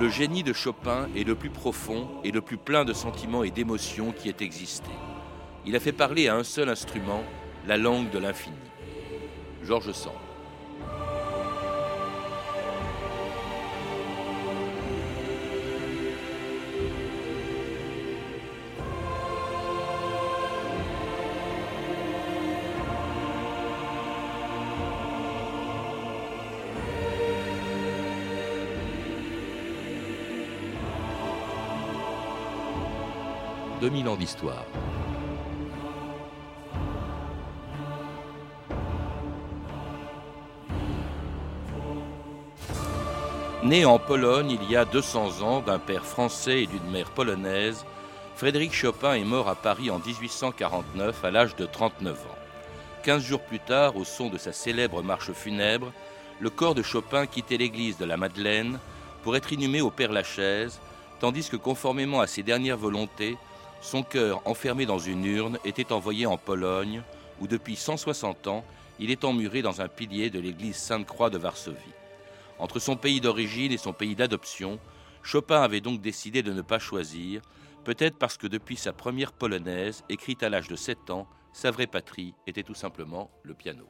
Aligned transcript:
Le 0.00 0.08
génie 0.08 0.42
de 0.42 0.52
Chopin 0.52 1.08
est 1.14 1.22
le 1.22 1.36
plus 1.36 1.50
profond 1.50 2.08
et 2.24 2.32
le 2.32 2.40
plus 2.40 2.56
plein 2.56 2.84
de 2.84 2.92
sentiments 2.92 3.44
et 3.44 3.52
d'émotions 3.52 4.10
qui 4.10 4.28
ait 4.28 4.36
existé. 4.40 4.90
Il 5.64 5.76
a 5.76 5.80
fait 5.80 5.92
parler 5.92 6.26
à 6.26 6.34
un 6.34 6.42
seul 6.42 6.68
instrument 6.68 7.22
la 7.68 7.76
langue 7.76 8.10
de 8.10 8.18
l'infini. 8.18 8.56
Georges 9.62 9.92
Sand. 9.92 10.27
2000 33.98 34.08
ans 34.08 34.16
d'histoire. 34.16 34.64
Né 43.64 43.84
en 43.84 43.98
Pologne 43.98 44.56
il 44.60 44.70
y 44.70 44.76
a 44.76 44.84
200 44.84 45.42
ans 45.42 45.60
d'un 45.60 45.78
père 45.78 46.04
français 46.04 46.62
et 46.62 46.66
d'une 46.66 46.90
mère 46.90 47.10
polonaise, 47.10 47.84
Frédéric 48.36 48.72
Chopin 48.72 49.14
est 49.14 49.24
mort 49.24 49.48
à 49.48 49.56
Paris 49.56 49.90
en 49.90 49.98
1849 49.98 51.24
à 51.24 51.30
l'âge 51.32 51.56
de 51.56 51.66
39 51.66 52.14
ans. 52.14 52.38
Quinze 53.02 53.24
jours 53.24 53.40
plus 53.40 53.58
tard, 53.58 53.96
au 53.96 54.04
son 54.04 54.28
de 54.28 54.38
sa 54.38 54.52
célèbre 54.52 55.02
marche 55.02 55.32
funèbre, 55.32 55.92
le 56.40 56.50
corps 56.50 56.76
de 56.76 56.82
Chopin 56.82 57.26
quittait 57.26 57.56
l'église 57.56 57.98
de 57.98 58.04
la 58.04 58.16
Madeleine 58.16 58.78
pour 59.24 59.34
être 59.34 59.52
inhumé 59.52 59.80
au 59.80 59.90
Père 59.90 60.12
Lachaise, 60.12 60.78
tandis 61.18 61.48
que 61.50 61.56
conformément 61.56 62.20
à 62.20 62.28
ses 62.28 62.44
dernières 62.44 62.76
volontés, 62.76 63.36
son 63.80 64.02
cœur, 64.02 64.42
enfermé 64.44 64.86
dans 64.86 64.98
une 64.98 65.24
urne, 65.24 65.58
était 65.64 65.92
envoyé 65.92 66.26
en 66.26 66.36
Pologne, 66.36 67.02
où 67.40 67.46
depuis 67.46 67.76
160 67.76 68.46
ans, 68.48 68.64
il 68.98 69.10
est 69.10 69.24
emmuré 69.24 69.62
dans 69.62 69.80
un 69.80 69.88
pilier 69.88 70.30
de 70.30 70.40
l'église 70.40 70.76
Sainte-Croix 70.76 71.30
de 71.30 71.38
Varsovie. 71.38 71.76
Entre 72.58 72.80
son 72.80 72.96
pays 72.96 73.20
d'origine 73.20 73.72
et 73.72 73.78
son 73.78 73.92
pays 73.92 74.16
d'adoption, 74.16 74.80
Chopin 75.22 75.62
avait 75.62 75.80
donc 75.80 76.00
décidé 76.00 76.42
de 76.42 76.52
ne 76.52 76.62
pas 76.62 76.78
choisir, 76.78 77.42
peut-être 77.84 78.18
parce 78.18 78.36
que 78.36 78.46
depuis 78.46 78.76
sa 78.76 78.92
première 78.92 79.32
polonaise, 79.32 80.02
écrite 80.08 80.42
à 80.42 80.48
l'âge 80.48 80.68
de 80.68 80.76
7 80.76 81.10
ans, 81.10 81.28
sa 81.52 81.70
vraie 81.70 81.86
patrie 81.86 82.34
était 82.46 82.62
tout 82.62 82.74
simplement 82.74 83.30
le 83.42 83.54
piano. 83.54 83.88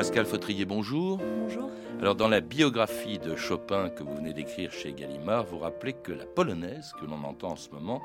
Pascal 0.00 0.24
Fautrier, 0.24 0.64
bonjour. 0.64 1.18
Bonjour. 1.18 1.68
Alors, 2.00 2.14
dans 2.14 2.28
la 2.28 2.40
biographie 2.40 3.18
de 3.18 3.36
Chopin 3.36 3.90
que 3.90 4.02
vous 4.02 4.16
venez 4.16 4.32
d'écrire 4.32 4.72
chez 4.72 4.94
Gallimard, 4.94 5.44
vous 5.44 5.58
rappelez 5.58 5.92
que 5.92 6.10
la 6.10 6.24
polonaise 6.24 6.94
que 6.98 7.04
l'on 7.04 7.22
entend 7.22 7.50
en 7.50 7.56
ce 7.56 7.68
moment 7.68 8.00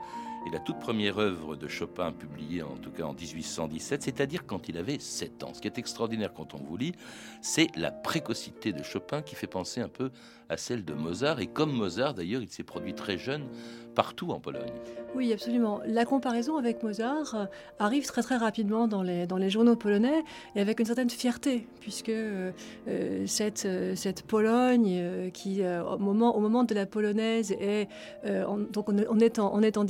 est 0.45 0.51
la 0.51 0.59
toute 0.59 0.79
première 0.79 1.17
œuvre 1.17 1.55
de 1.55 1.67
Chopin 1.67 2.11
publiée 2.11 2.61
en 2.61 2.77
tout 2.77 2.91
cas 2.91 3.03
en 3.03 3.13
1817, 3.13 4.03
c'est-à-dire 4.03 4.45
quand 4.45 4.69
il 4.69 4.77
avait 4.77 4.99
7 4.99 5.43
ans. 5.43 5.53
Ce 5.53 5.61
qui 5.61 5.67
est 5.67 5.77
extraordinaire 5.77 6.33
quand 6.33 6.53
on 6.53 6.57
vous 6.57 6.77
lit, 6.77 6.93
c'est 7.41 7.67
la 7.75 7.91
précocité 7.91 8.73
de 8.73 8.83
Chopin 8.83 9.21
qui 9.21 9.35
fait 9.35 9.47
penser 9.47 9.81
un 9.81 9.89
peu 9.89 10.11
à 10.49 10.57
celle 10.57 10.85
de 10.85 10.93
Mozart. 10.93 11.39
Et 11.39 11.47
comme 11.47 11.71
Mozart, 11.71 12.13
d'ailleurs, 12.13 12.41
il 12.41 12.49
s'est 12.49 12.63
produit 12.63 12.93
très 12.93 13.17
jeune 13.17 13.47
partout 13.95 14.31
en 14.31 14.39
Pologne. 14.39 14.71
Oui, 15.15 15.31
absolument. 15.31 15.79
La 15.87 16.03
comparaison 16.03 16.57
avec 16.57 16.83
Mozart 16.83 17.33
euh, 17.33 17.45
arrive 17.79 18.05
très 18.05 18.21
très 18.21 18.35
rapidement 18.35 18.89
dans 18.89 19.01
les, 19.01 19.25
dans 19.25 19.37
les 19.37 19.49
journaux 19.49 19.77
polonais 19.77 20.23
et 20.55 20.59
avec 20.59 20.81
une 20.81 20.85
certaine 20.85 21.09
fierté, 21.09 21.65
puisque 21.79 22.09
euh, 22.09 22.51
euh, 22.89 23.23
cette, 23.25 23.67
cette 23.95 24.23
Pologne 24.23 25.31
qui, 25.33 25.61
au, 25.63 25.97
moment, 25.97 26.35
au 26.35 26.41
moment 26.41 26.65
de 26.65 26.75
la 26.75 26.85
polonaise, 26.85 27.53
est, 27.53 27.87
donc 28.71 28.89
on, 28.89 29.19
est 29.19 29.39
en, 29.39 29.55
on 29.55 29.61
est 29.61 29.77
en 29.77 29.85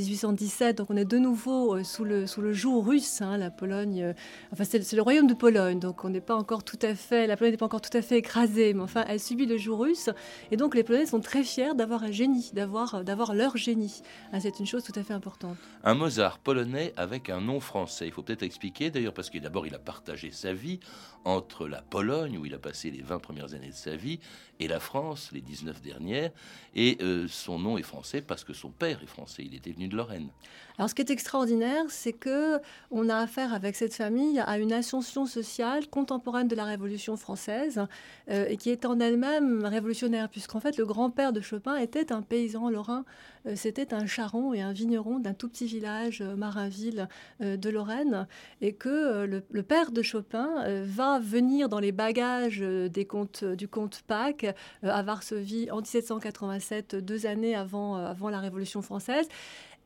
1817, 0.45 0.77
donc 0.77 0.89
on 0.89 0.97
est 0.97 1.05
de 1.05 1.17
nouveau 1.17 1.83
sous, 1.83 2.03
le, 2.03 2.27
sous 2.27 2.53
joug 2.53 2.81
russe, 2.81 3.21
hein, 3.21 3.37
la 3.37 3.49
Pologne, 3.49 4.13
enfin 4.51 4.63
c'est 4.63 4.93
le 4.93 5.01
royaume 5.01 5.27
de 5.27 5.33
Pologne, 5.33 5.79
donc 5.79 6.03
on 6.03 6.09
n'est 6.09 6.21
pas 6.21 6.35
encore 6.35 6.63
tout 6.63 6.79
à 6.81 6.95
fait, 6.95 7.27
la 7.27 7.37
Pologne 7.37 7.53
n'est 7.53 7.57
pas 7.57 7.65
encore 7.65 7.81
tout 7.81 7.95
à 7.97 8.01
fait 8.01 8.17
écrasée, 8.17 8.73
mais 8.73 8.81
enfin 8.81 9.03
elle 9.07 9.19
subit 9.19 9.45
le 9.45 9.57
joug 9.57 9.75
russe, 9.75 10.09
et 10.51 10.57
donc 10.57 10.75
les 10.75 10.83
Polonais 10.83 11.05
sont 11.05 11.19
très 11.19 11.43
fiers 11.43 11.73
d'avoir 11.75 12.03
un 12.03 12.11
génie, 12.11 12.51
d'avoir 12.53 13.33
leur 13.33 13.57
génie. 13.57 14.01
Ah, 14.31 14.39
c'est 14.39 14.59
une 14.59 14.65
chose 14.65 14.83
tout 14.83 14.97
à 14.97 15.03
fait 15.03 15.13
importante. 15.13 15.57
Un 15.83 15.95
Mozart 15.95 16.39
polonais 16.39 16.93
avec 16.97 17.29
un 17.29 17.41
nom 17.41 17.59
français. 17.59 18.07
Il 18.07 18.11
faut 18.11 18.23
peut-être 18.23 18.43
expliquer 18.43 18.89
d'ailleurs 18.89 19.13
parce 19.13 19.29
que 19.29 19.37
d'abord 19.37 19.67
il 19.67 19.75
a 19.75 19.79
partagé 19.79 20.31
sa 20.31 20.53
vie 20.53 20.79
entre 21.23 21.67
la 21.67 21.81
Pologne 21.81 22.37
où 22.37 22.45
il 22.45 22.53
a 22.53 22.59
passé 22.59 22.91
les 22.91 23.01
20 23.01 23.19
premières 23.19 23.53
années 23.53 23.69
de 23.69 23.73
sa 23.73 23.95
vie 23.95 24.19
et 24.59 24.67
la 24.67 24.79
France 24.79 25.31
les 25.31 25.41
19 25.41 25.81
dernières. 25.81 26.31
Et 26.75 26.97
euh, 27.01 27.27
son 27.27 27.59
nom 27.59 27.77
est 27.77 27.83
français 27.83 28.21
parce 28.21 28.43
que 28.43 28.53
son 28.53 28.69
père 28.69 29.01
est 29.01 29.07
français. 29.07 29.43
Il 29.45 29.55
était 29.55 29.71
venu 29.71 29.87
de 29.87 29.95
Lorraine. 29.95 30.29
Alors, 30.77 30.89
ce 30.89 30.95
qui 30.95 31.01
est 31.01 31.09
extraordinaire, 31.09 31.85
c'est 31.87 32.11
que 32.11 32.59
on 32.91 33.07
a 33.07 33.17
affaire 33.17 33.53
avec 33.53 33.75
cette 33.75 33.93
famille 33.93 34.39
à 34.39 34.57
une 34.57 34.73
ascension 34.73 35.25
sociale 35.25 35.87
contemporaine 35.87 36.49
de 36.49 36.55
la 36.55 36.65
Révolution 36.65 37.15
française 37.15 37.85
euh, 38.29 38.45
et 38.49 38.57
qui 38.57 38.71
est 38.71 38.85
en 38.85 38.99
elle-même 38.99 39.63
révolutionnaire, 39.63 40.27
puisqu'en 40.27 40.59
fait, 40.59 40.77
le 40.77 40.85
grand-père 40.85 41.31
de 41.31 41.39
Chopin 41.39 41.77
était 41.77 42.11
un 42.11 42.21
paysan 42.21 42.69
lorrain. 42.69 43.05
Euh, 43.45 43.53
c'était 43.55 43.93
un 43.93 44.05
charron 44.05 44.53
et 44.53 44.61
un 44.61 44.73
vigneron 44.73 45.19
d'un 45.19 45.33
tout 45.33 45.47
petit 45.47 45.65
village, 45.65 46.21
Marinville, 46.21 47.07
de 47.39 47.69
Lorraine, 47.69 48.27
et 48.61 48.73
que 48.73 49.25
le, 49.25 49.63
père 49.63 49.91
de 49.91 50.01
Chopin 50.01 50.49
va 50.83 51.19
venir 51.19 51.69
dans 51.69 51.79
les 51.79 51.91
bagages 51.91 52.59
du 52.59 53.05
comte 53.05 54.01
Pâques 54.07 54.47
à 54.83 55.03
Varsovie 55.03 55.69
en 55.71 55.77
1787, 55.77 56.95
deux 56.95 57.25
années 57.25 57.55
avant 57.55 58.29
la 58.29 58.39
Révolution 58.39 58.81
française 58.81 59.27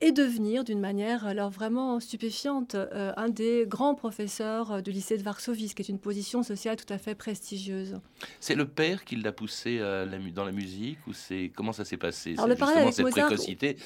et 0.02 0.12
devenir 0.12 0.64
d'une 0.64 0.80
manière 0.80 1.26
alors 1.26 1.50
vraiment 1.50 2.00
stupéfiante. 2.00 2.76
Euh, 2.76 3.12
un 3.18 3.30
des 3.30 3.66
grands 3.68 3.96
professeurs 3.96 4.72
euh, 4.72 4.82
du 4.82 4.92
lycée 4.92 5.18
de 5.18 5.24
Varsovie, 5.24 5.68
ce 5.68 5.76
qui 5.76 5.82
est 5.82 5.90
une 5.90 6.00
position 6.00 6.42
sociale 6.42 6.78
tout 6.78 6.92
à 6.94 6.98
fait 6.98 7.16
prestigieuse. 7.16 8.00
C'est 8.40 8.56
le 8.56 8.68
père 8.68 9.04
qui 9.04 9.18
l'a 9.18 9.32
poussé 9.32 9.78
euh, 9.80 10.06
dans 10.34 10.46
la 10.46 10.52
musique 10.52 11.00
ou 11.08 11.14
c'est 11.14 11.52
comment 11.54 11.74
ça 11.74 11.84
s'est 11.84 11.98
passé? 11.98 12.36
Alors, 12.38 12.48
le 12.48 12.56
Justement 12.56 12.92
cette 12.92 13.10
précocité, 13.10 13.78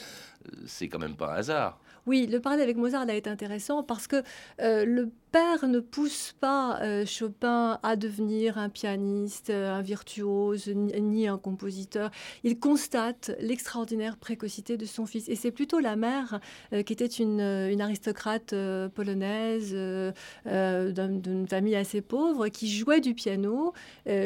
c'est 0.65 0.87
quand 0.87 0.99
même 0.99 1.15
pas 1.15 1.33
un 1.33 1.37
hasard. 1.37 1.79
Oui, 2.05 2.27
le 2.27 2.39
parallèle 2.39 2.63
avec 2.63 2.77
Mozart 2.77 3.07
a 3.07 3.13
été 3.13 3.29
intéressant 3.29 3.83
parce 3.83 4.07
que 4.07 4.23
le 4.59 5.09
père 5.33 5.67
ne 5.67 5.79
pousse 5.79 6.35
pas 6.39 6.79
euh, 6.83 7.07
Chopin 7.07 7.79
à 7.81 7.95
devenir 7.95 8.59
un 8.59 8.69
pianiste, 8.69 9.49
euh, 9.49 9.73
un 9.73 9.81
virtuose, 9.81 10.67
ni, 10.67 11.27
un 11.27 11.39
compositeur. 11.39 12.11
Il 12.43 12.59
constate 12.59 13.31
l'extraordinaire 13.39 14.17
précocité 14.17 14.77
de 14.77 14.85
son 14.85 15.07
fils. 15.07 15.27
Et 15.29 15.35
c'est 15.35 15.49
plutôt 15.49 15.79
la 15.79 15.95
mère, 15.95 16.39
euh, 16.71 16.83
qui 16.83 16.93
était 16.93 17.07
une, 17.07 17.41
aristocrate 17.81 18.53
polonaise, 18.93 19.71
d'une 19.73 21.47
famille 21.49 21.75
assez 21.75 22.01
pauvre, 22.01 22.47
qui 22.49 22.69
jouait 22.69 23.01
du 23.01 23.15
piano. 23.15 23.73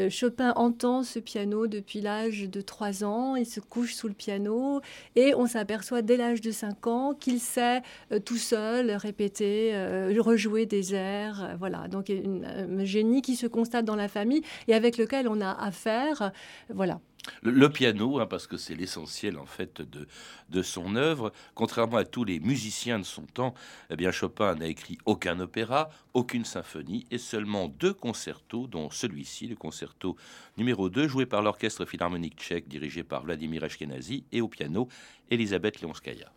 Chopin 0.10 0.52
entend 0.58 1.04
ce 1.04 1.20
piano 1.20 1.68
depuis 1.68 2.02
l'âge 2.02 2.50
de 2.50 2.60
3 2.60 3.06
ans. 3.06 3.36
Il 3.38 3.46
se 3.46 3.62
couche 3.62 3.96
sous 3.96 4.10
le 4.10 4.14
piano 4.14 4.82
et 5.16 5.34
on 5.34 5.48
s'aperçoit 5.48 6.02
dès 6.08 6.18
l'âge 6.18 6.42
de 6.42 6.52
5 6.52 6.88
ans 6.88 7.14
qu'il 7.14 7.40
sait 7.40 7.82
tout 8.26 8.38
seul 8.38 8.92
répéter, 8.92 9.74
rejouer 10.20 10.66
des 10.66 10.88
euh, 10.94 11.56
voilà. 11.60 11.88
Donc 11.88 12.10
un 12.10 12.84
génie 12.84 13.22
qui 13.22 13.36
se 13.36 13.48
constate 13.48 13.86
dans 13.86 13.96
la 13.96 14.08
famille 14.08 14.42
et 14.68 14.74
avec 14.74 14.98
lequel 14.98 15.28
on 15.28 15.42
a 15.42 15.52
affaire, 15.52 16.32
voilà. 16.70 17.00
Le, 17.42 17.70
piano, 17.70 18.20
hein, 18.20 18.26
parce 18.26 18.48
que 18.48 18.58
c'est 18.58 18.76
l'essentiel 18.76 19.38
en 19.38 19.46
fait 19.46 19.82
de, 19.82 20.08
de 20.50 20.62
son 20.62 20.96
œuvre. 20.96 21.32
Contrairement 21.56 21.98
à 21.98 22.06
tous 22.06 22.24
les 22.24 22.40
musiciens 22.40 23.00
de 23.00 23.04
son 23.06 23.24
temps, 23.24 23.54
eh 23.90 23.96
bien 23.96 24.12
Chopin 24.12 24.56
n'a 24.56 24.68
écrit 24.68 24.98
aucun 25.06 25.40
opéra, 25.40 25.90
aucune 26.14 26.46
symphonie 26.46 27.06
et 27.12 27.18
seulement 27.18 27.68
deux 27.68 27.94
concertos, 27.94 28.68
dont 28.68 28.90
celui-ci, 28.90 29.48
le 29.48 29.56
concerto 29.56 30.16
numéro 30.58 30.90
2, 30.90 31.08
joué 31.08 31.26
par 31.26 31.42
l'orchestre 31.42 31.86
philharmonique 31.86 32.40
tchèque 32.40 32.68
dirigé 32.68 33.04
par 33.04 33.24
Vladimir 33.24 33.64
Ashkenazi 33.64 34.24
et 34.32 34.42
au 34.42 34.48
piano 34.48 34.88
Elisabeth 35.30 35.82
Leonskaya. 35.82 36.32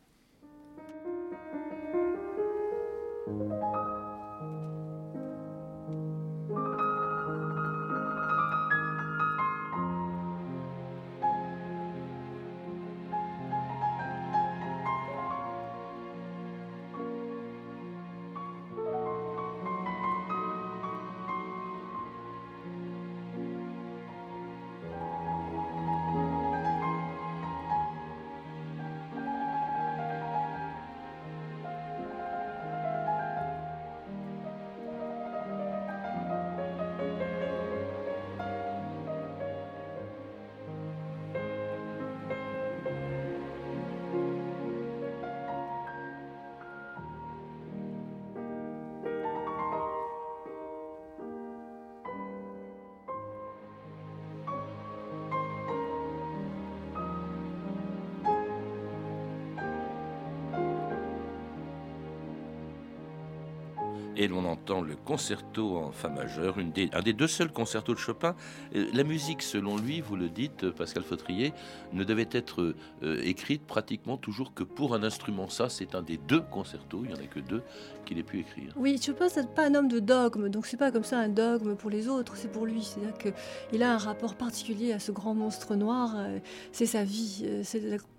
Et 64.21 64.29
l'on 64.29 64.45
entend 64.45 64.83
le 64.83 64.97
concerto 64.97 65.79
en 65.79 65.93
fa 65.93 66.11
majeur, 66.11 66.59
une 66.59 66.73
des, 66.73 66.91
un 66.93 67.01
des 67.01 67.15
deux 67.15 67.27
seuls 67.27 67.51
concertos 67.51 67.95
de 67.95 67.99
Chopin. 67.99 68.37
Euh, 68.77 68.87
la 68.93 69.03
musique, 69.03 69.41
selon 69.41 69.79
lui, 69.79 70.03
vous 70.03 70.15
le 70.15 70.29
dites, 70.29 70.69
Pascal 70.73 71.05
Fautrier, 71.05 71.55
ne 71.95 72.05
devait 72.05 72.29
être 72.31 72.75
euh, 73.03 73.23
écrite 73.25 73.63
pratiquement 73.63 74.19
toujours 74.19 74.53
que 74.53 74.63
pour 74.63 74.95
un 74.95 75.05
instrument. 75.05 75.49
Ça, 75.49 75.71
c'est 75.71 75.95
un 75.95 76.03
des 76.03 76.19
deux 76.19 76.43
concertos, 76.43 77.01
il 77.05 77.15
n'y 77.15 77.19
en 77.19 77.25
a 77.25 77.27
que 77.29 77.41
deux, 77.41 77.63
qu'il 78.05 78.19
ait 78.19 78.23
pu 78.23 78.41
écrire. 78.41 78.75
Oui, 78.77 79.01
Chopin, 79.03 79.31
c'est 79.31 79.55
pas 79.55 79.67
un 79.67 79.75
homme 79.75 79.89
de 79.89 80.01
dogme, 80.01 80.51
donc 80.51 80.67
c'est 80.67 80.77
pas 80.77 80.93
comme 80.93 81.05
ça 81.05 81.19
un 81.19 81.31
dogme 81.31 81.75
pour 81.75 81.89
les 81.89 82.07
autres, 82.07 82.37
c'est 82.37 82.53
pour 82.53 82.67
lui. 82.67 82.83
C'est-à-dire 82.83 83.17
qu'il 83.17 83.83
a 83.83 83.95
un 83.95 83.99
rapport 83.99 84.35
particulier 84.35 84.93
à 84.93 84.99
ce 84.99 85.13
grand 85.13 85.35
monstre 85.35 85.77
noir, 85.77 86.13
euh, 86.19 86.41
c'est 86.73 86.85
sa 86.85 87.05
vie, 87.05 87.43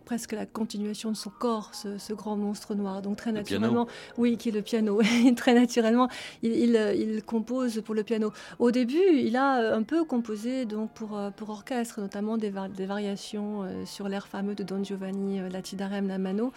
presque 0.05 0.33
la 0.33 0.45
continuation 0.45 1.11
de 1.11 1.15
son 1.15 1.29
corps, 1.29 1.71
ce, 1.73 2.13
grand 2.13 2.35
monstre 2.35 2.75
noir. 2.75 3.01
Donc 3.01 3.17
très 3.17 3.31
naturellement, 3.31 3.87
oui, 4.17 4.37
qui 4.37 4.49
est 4.49 4.51
le 4.51 4.61
piano. 4.61 4.99
très 5.35 5.53
naturellement, 5.53 6.09
il, 6.43 6.53
il, 6.53 7.23
compose 7.23 7.81
pour 7.85 7.95
le 7.95 8.03
piano. 8.03 8.31
Au 8.59 8.71
début, 8.71 8.99
il 9.15 9.35
a 9.35 9.75
un 9.75 9.83
peu 9.83 10.03
composé 10.03 10.65
donc 10.65 10.91
pour, 10.91 11.17
euh, 11.17 11.29
pour 11.31 11.49
orchestre, 11.49 12.01
notamment 12.01 12.37
des, 12.37 12.51
des 12.75 12.85
variations 12.85 13.63
euh, 13.63 13.85
sur 13.85 14.07
l'air 14.09 14.27
fameux 14.27 14.55
de 14.55 14.63
Don 14.63 14.83
Giovanni, 14.83 15.39
euh, 15.39 15.49
La 15.49 15.61
Tidarem, 15.61 16.07
la 16.07 16.17
Mano. 16.17 16.51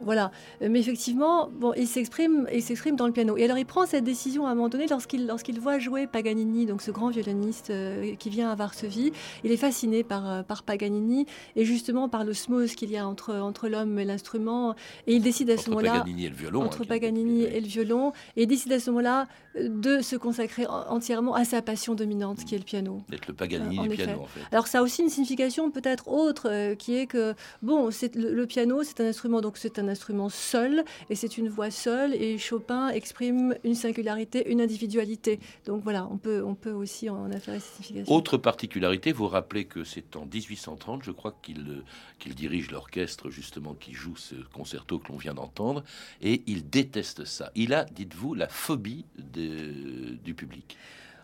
Voilà. 0.00 0.30
Mais 0.60 0.80
effectivement, 0.80 1.48
bon, 1.52 1.72
il 1.76 1.86
s'exprime, 1.86 2.46
il 2.52 2.62
s'exprime 2.62 2.96
dans 2.96 3.06
le 3.06 3.12
piano. 3.12 3.36
Et 3.36 3.44
alors, 3.44 3.58
il 3.58 3.66
prend 3.66 3.86
cette 3.86 4.04
décision 4.04 4.46
à 4.46 4.50
un 4.50 4.54
moment 4.54 4.68
donné 4.68 4.86
lorsqu'il 4.86 5.26
lorsqu'il 5.26 5.60
voit 5.60 5.78
jouer 5.78 6.06
Paganini, 6.06 6.66
donc 6.66 6.82
ce 6.82 6.90
grand 6.90 7.10
violoniste 7.10 7.72
qui 8.18 8.30
vient 8.30 8.50
à 8.50 8.54
Varsovie. 8.54 9.12
Il 9.44 9.52
est 9.52 9.56
fasciné 9.56 10.04
par, 10.04 10.44
par 10.44 10.62
Paganini 10.62 11.26
et 11.56 11.64
justement 11.64 12.08
par 12.08 12.24
l'osmose 12.24 12.74
qu'il 12.74 12.89
y 12.90 12.96
a 12.96 13.06
entre, 13.06 13.34
entre 13.34 13.68
l'homme 13.68 13.98
et 13.98 14.04
l'instrument. 14.04 14.74
Et 15.06 15.14
il 15.14 15.22
décide 15.22 15.50
à 15.50 15.56
ce 15.56 15.70
moment-là. 15.70 15.96
Entre 15.96 16.04
Paganini 16.04 16.26
et 16.26 16.30
le 16.30 16.36
violon. 16.36 16.62
Entre 16.62 16.82
hein, 16.82 16.86
Paganini 16.88 17.42
et 17.42 17.60
le 17.60 17.66
violon. 17.66 18.12
Et 18.36 18.42
il 18.42 18.46
décide 18.46 18.72
à 18.72 18.80
ce 18.80 18.90
moment-là 18.90 19.28
euh, 19.56 19.68
de 19.68 20.00
se 20.00 20.16
consacrer 20.16 20.66
entièrement 20.66 21.34
à 21.34 21.44
sa 21.44 21.62
passion 21.62 21.94
dominante, 21.94 22.44
qui 22.44 22.54
est 22.54 22.58
le 22.58 22.64
piano. 22.64 23.02
D'être 23.08 23.26
le 23.26 23.34
Paganini 23.34 23.78
euh, 23.78 23.88
du 23.88 23.96
piano, 23.96 24.20
en 24.22 24.26
fait. 24.26 24.40
Alors, 24.52 24.66
ça 24.66 24.78
a 24.78 24.82
aussi 24.82 25.02
une 25.02 25.08
signification 25.08 25.70
peut-être 25.70 26.08
autre, 26.08 26.48
euh, 26.48 26.74
qui 26.74 26.96
est 26.96 27.06
que, 27.06 27.34
bon, 27.62 27.90
c'est, 27.90 28.14
le, 28.14 28.46
piano, 28.46 28.82
c'est 28.82 29.00
un 29.00 29.06
instrument, 29.06 29.40
donc 29.40 29.56
c'est 29.56 29.78
un 29.78 29.88
instrument 29.88 30.28
seul, 30.28 30.84
et 31.08 31.14
c'est 31.14 31.38
une 31.38 31.48
voix 31.48 31.70
seule, 31.70 32.14
et 32.14 32.38
Chopin 32.38 32.88
exprime 32.88 33.54
une 33.64 33.74
singularité, 33.74 34.50
une 34.50 34.60
individualité. 34.60 35.40
Donc 35.66 35.82
voilà, 35.82 36.06
on 36.10 36.18
peut, 36.18 36.42
on 36.44 36.54
peut 36.54 36.72
aussi 36.72 37.10
en 37.10 37.30
affairer 37.30 37.60
cette 37.60 37.74
signification. 37.74 38.14
Autre 38.14 38.36
particularité, 38.36 39.12
vous 39.12 39.28
rappelez 39.28 39.64
que 39.64 39.84
c'est 39.84 40.16
en 40.16 40.26
1830, 40.26 41.02
je 41.02 41.10
crois, 41.10 41.34
qu'il, 41.42 41.82
qu'il 42.18 42.34
dirige 42.34 42.70
l'orchestre 42.80 43.28
justement 43.28 43.74
qui 43.74 43.92
joue 43.92 44.16
ce 44.16 44.34
concerto 44.54 44.98
que 44.98 45.12
l'on 45.12 45.18
vient 45.18 45.34
d'entendre 45.34 45.84
et 46.22 46.42
il 46.46 46.68
déteste 46.70 47.26
ça. 47.26 47.52
Il 47.54 47.74
a, 47.74 47.84
dites-vous, 47.84 48.34
la 48.34 48.48
phobie 48.48 49.04
du 49.18 50.34
public. 50.34 50.78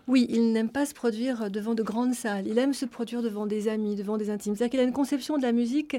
Oui, 0.08 0.26
il 0.29 0.53
n'aime 0.53 0.69
pas 0.69 0.87
se 0.87 0.94
produire 0.94 1.50
devant 1.50 1.75
de 1.75 1.82
grandes 1.82 2.14
salles. 2.14 2.47
Il 2.47 2.58
aime 2.58 2.75
se 2.75 2.87
produire 2.87 3.23
devant 3.23 3.44
des 3.44 3.67
amis, 3.67 3.97
devant 3.97 4.17
des 4.17 4.31
intimes. 4.31 4.55
C'est-à-dire 4.55 4.70
qu'il 4.70 4.81
a 4.81 4.85
une 4.85 4.93
conception 4.93 5.37
de 5.37 5.43
la 5.43 5.50
musique 5.50 5.97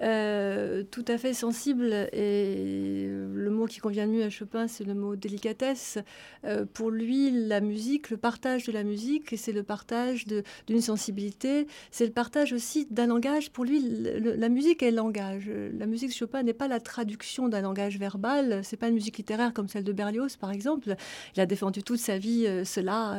euh, 0.00 0.82
tout 0.90 1.04
à 1.06 1.18
fait 1.18 1.34
sensible. 1.34 1.92
Et 2.14 3.06
le 3.06 3.50
mot 3.50 3.66
qui 3.66 3.80
convient 3.80 4.06
le 4.06 4.12
mieux 4.12 4.24
à 4.24 4.30
Chopin, 4.30 4.66
c'est 4.66 4.84
le 4.84 4.94
mot 4.94 5.14
délicatesse. 5.14 5.98
Euh, 6.46 6.64
pour 6.72 6.90
lui, 6.90 7.30
la 7.48 7.60
musique, 7.60 8.08
le 8.08 8.16
partage 8.16 8.64
de 8.64 8.72
la 8.72 8.82
musique, 8.82 9.34
c'est 9.36 9.52
le 9.52 9.62
partage 9.62 10.24
d'une 10.66 10.80
sensibilité. 10.80 11.66
C'est 11.90 12.06
le 12.06 12.12
partage 12.12 12.54
aussi 12.54 12.86
d'un 12.90 13.08
langage. 13.08 13.50
Pour 13.50 13.66
lui, 13.66 13.82
la 13.82 14.48
musique 14.48 14.82
est 14.82 14.90
langage. 14.90 15.50
La 15.78 15.84
musique 15.84 16.08
de 16.08 16.14
Chopin 16.14 16.42
n'est 16.42 16.54
pas 16.54 16.66
la 16.66 16.80
traduction 16.80 17.48
d'un 17.50 17.60
langage 17.60 17.98
verbal. 17.98 18.62
C'est 18.64 18.78
pas 18.78 18.88
une 18.88 18.94
musique 18.94 19.18
littéraire 19.18 19.52
comme 19.52 19.68
celle 19.68 19.84
de 19.84 19.92
Berlioz, 19.92 20.36
par 20.36 20.50
exemple. 20.50 20.96
Il 21.36 21.42
a 21.42 21.46
défendu 21.46 21.82
toute 21.82 22.00
sa 22.00 22.16
vie 22.16 22.46
euh, 22.46 22.64
cela 22.64 23.18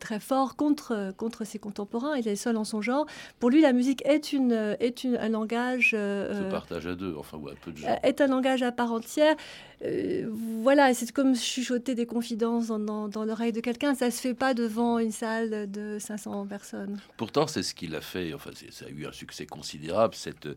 très 0.00 0.20
fort 0.20 0.56
contre, 0.56 1.12
contre 1.16 1.44
ses 1.44 1.58
contemporains. 1.58 2.16
Il 2.16 2.28
est 2.28 2.36
seul 2.36 2.56
en 2.56 2.64
son 2.64 2.82
genre. 2.82 3.06
Pour 3.40 3.50
lui, 3.50 3.60
la 3.60 3.72
musique 3.72 4.02
est, 4.06 4.32
une, 4.32 4.76
est 4.80 5.04
une, 5.04 5.16
un 5.16 5.28
langage. 5.28 5.92
Euh, 5.94 6.46
Se 6.46 6.50
partage 6.50 6.86
à 6.86 6.94
deux, 6.94 7.14
enfin, 7.18 7.38
peu 7.62 7.72
de 7.72 7.78
gens. 7.78 7.98
Est 8.02 8.20
un 8.20 8.26
langage 8.26 8.62
à 8.62 8.72
part 8.72 8.92
entière. 8.92 9.36
Euh, 9.84 10.26
voilà, 10.62 10.94
c'est 10.94 11.12
comme 11.12 11.36
chuchoter 11.36 11.94
des 11.94 12.06
confidences 12.06 12.68
dans, 12.68 13.08
dans, 13.08 13.24
l'oreille 13.24 13.52
de 13.52 13.60
quelqu'un. 13.60 13.94
Ça 13.94 14.10
se 14.10 14.20
fait 14.20 14.34
pas 14.34 14.54
devant 14.54 14.98
une 14.98 15.12
salle 15.12 15.70
de 15.70 15.98
500 16.00 16.46
personnes. 16.46 16.98
Pourtant, 17.16 17.46
c'est 17.46 17.62
ce 17.62 17.74
qu'il 17.74 17.94
a 17.94 18.00
fait. 18.00 18.32
Enfin, 18.32 18.50
ça 18.70 18.86
a 18.86 18.88
eu 18.88 19.06
un 19.06 19.12
succès 19.12 19.44
considérable 19.44 20.14
cette, 20.14 20.48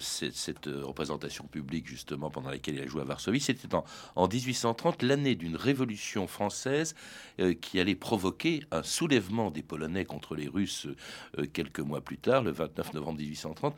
cette, 0.00 0.34
cette, 0.34 0.66
représentation 0.66 1.44
publique 1.44 1.86
justement 1.88 2.30
pendant 2.30 2.50
laquelle 2.50 2.76
il 2.76 2.82
a 2.82 2.86
joué 2.86 3.02
à 3.02 3.04
Varsovie. 3.04 3.40
C'était 3.40 3.74
en, 3.74 3.84
en 4.14 4.28
1830, 4.28 5.02
l'année 5.02 5.34
d'une 5.34 5.56
révolution 5.56 6.26
française 6.26 6.94
qui 7.60 7.80
allait 7.80 7.96
provoquer 7.96 8.23
un 8.70 8.82
soulèvement 8.82 9.50
des 9.50 9.62
Polonais 9.62 10.04
contre 10.04 10.34
les 10.34 10.48
Russes 10.48 10.86
euh, 11.38 11.46
quelques 11.52 11.80
mois 11.80 12.00
plus 12.00 12.18
tard, 12.18 12.42
le 12.42 12.50
29 12.50 12.94
novembre 12.94 13.18
1830, 13.18 13.74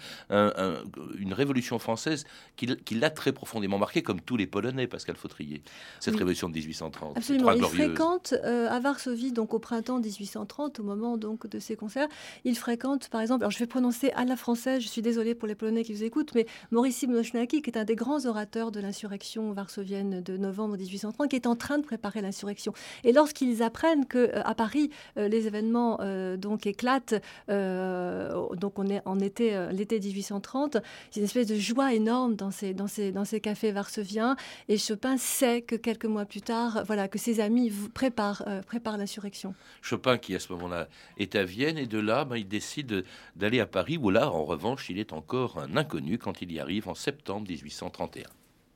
une 1.19 1.33
révolution 1.33 1.79
française 1.79 2.25
qui, 2.57 2.95
l'a 2.95 3.11
très 3.11 3.33
profondément 3.33 3.79
marqué, 3.79 4.03
comme 4.03 4.21
tous 4.21 4.37
les 4.37 4.47
Polonais, 4.47 4.87
Pascal 4.87 5.17
Fautrier, 5.17 5.63
cette 6.01 6.17
révolution 6.17 6.49
de 6.49 6.55
1830. 6.55 7.17
Absolument. 7.17 7.53
Il 7.53 7.65
fréquente 7.65 8.35
euh, 8.45 8.69
à 8.71 8.81
Varsovie, 8.81 9.33
donc 9.33 9.55
au 9.55 9.59
printemps 9.59 10.01
1830, 10.01 10.81
au 10.81 10.83
moment 10.83 11.17
donc 11.17 11.47
de 11.47 11.59
ses 11.59 11.77
concerts, 11.77 12.09
il 12.45 12.57
fréquente, 12.57 13.09
par 13.09 13.21
exemple, 13.21 13.43
alors 13.43 13.51
je 13.51 13.59
vais 13.59 13.67
prononcer 13.67 14.11
à 14.11 14.25
la 14.25 14.37
française, 14.37 14.83
je 14.83 14.89
suis 14.89 15.03
désolée 15.03 15.35
pour 15.35 15.49
les 15.49 15.55
Polonais 15.55 15.85
qui 15.85 15.93
vous 15.93 16.05
écoutent, 16.05 16.35
mais 16.35 16.47
Maurice 16.71 17.07
Mnochnaki, 17.07 17.63
qui 17.63 17.71
est 17.71 17.79
un 17.79 17.85
des 17.85 17.97
grands 17.97 18.27
orateurs 18.27 18.71
de 18.71 18.81
l'insurrection 18.81 19.53
varsovienne 19.53 20.23
de 20.23 20.37
novembre 20.37 20.77
1830, 20.77 21.29
qui 21.29 21.37
est 21.37 21.47
en 21.47 21.57
train 21.57 21.79
de 21.79 21.85
préparer 21.85 22.21
l'insurrection. 22.21 22.73
Et 23.05 23.13
lorsqu'ils 23.13 23.63
apprennent 23.63 24.07
que 24.07 24.36
à 24.45 24.55
Paris, 24.55 24.91
euh, 25.17 25.29
les 25.29 25.47
événements 25.47 25.99
euh, 26.01 26.37
donc 26.37 26.67
éclatent. 26.67 27.15
donc 27.49 28.79
on 28.79 28.87
est 28.89 29.03
en 29.05 29.19
été, 29.21 29.69
l'été 29.73 30.01
1830. 30.01 30.79
C'est 31.11 31.21
une 31.21 31.25
espèce 31.25 31.47
de 31.47 31.57
joie 31.57 31.95
énorme 31.95 32.37
dans 32.37 32.51
ces, 32.51 32.75
dans 32.75 32.87
ces, 32.87 33.13
dans 33.13 33.25
ces 33.25 33.41
cafés 33.41 33.73
varsoviens. 33.73 34.37
Et 34.69 34.79
Chopin 34.79 35.17
sait 35.17 35.63
que 35.63 35.77
quelques 35.77 36.07
mois 36.07 36.25
plus 36.25 36.43
tard, 36.43 36.83
voilà, 36.87 37.09
que 37.09 37.19
ses 37.19 37.41
amis 37.41 37.73
préparent, 37.95 38.45
préparent 38.67 38.99
l'insurrection. 38.99 39.55
Chopin, 39.83 40.19
qui 40.19 40.35
à 40.35 40.41
ce 40.41 40.53
moment-là 40.53 40.89
est 41.19 41.35
à 41.35 41.45
Vienne, 41.45 41.79
et 41.79 41.87
de 41.87 41.99
là, 41.99 42.25
ben, 42.25 42.37
il 42.37 42.49
décide 42.49 43.05
d'aller 43.37 43.61
à 43.61 43.67
Paris, 43.67 43.99
où 43.99 44.11
là, 44.11 44.31
en 44.31 44.45
revanche, 44.45 44.91
il 44.91 44.99
est 44.99 45.13
encore 45.13 45.59
un 45.59 45.77
inconnu 45.77 46.19
quand 46.19 46.43
il 46.43 46.53
y 46.53 46.61
arrive 46.61 46.89
en 46.89 46.95
septembre 46.95 47.49
1831. 47.49 48.25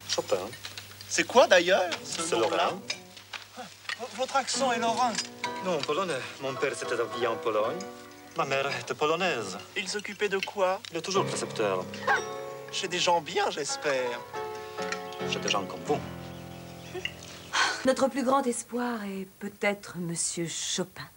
Chopin. 0.09 0.37
C'est 1.09 1.27
quoi 1.27 1.47
d'ailleurs 1.47 1.91
ce 2.05 2.37
nom-là? 2.37 2.73
Votre 4.17 4.37
accent 4.37 4.73
est 4.73 4.79
lorrain 4.79 5.13
Non, 5.65 5.79
polonais. 5.79 6.21
Mon 6.43 6.55
père 6.55 6.75
s'était 6.75 6.99
habillé 7.01 7.27
en 7.27 7.37
Pologne. 7.37 7.79
Ma 8.37 8.45
mère 8.45 8.71
était 8.79 8.95
polonaise. 8.95 9.59
Il 9.77 9.89
s'occupait 9.89 10.29
de 10.29 10.39
quoi? 10.39 10.81
Il 10.91 10.97
est 10.97 11.03
toujours 11.03 11.27
précepteur. 11.27 11.85
Chez 12.73 12.89
des 12.89 12.99
gens 12.99 13.21
bien, 13.21 13.51
j'espère. 13.51 14.21
Chez 15.31 15.41
des 15.41 15.49
gens 15.49 15.65
comme 15.65 15.83
vous. 15.85 15.99
Notre 17.85 18.09
plus 18.09 18.25
grand 18.25 18.43
espoir 18.47 19.05
est 19.05 19.27
peut-être 19.39 19.97
Monsieur 19.99 20.47
Chopin, 20.47 21.09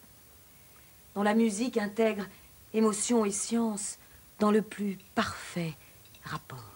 dont 1.13 1.23
la 1.23 1.33
musique 1.33 1.77
intègre 1.77 2.25
émotion 2.73 3.25
et 3.25 3.31
science 3.31 3.97
dans 4.39 4.49
le 4.49 4.61
plus 4.61 4.97
parfait 5.13 5.73
rapport. 6.23 6.72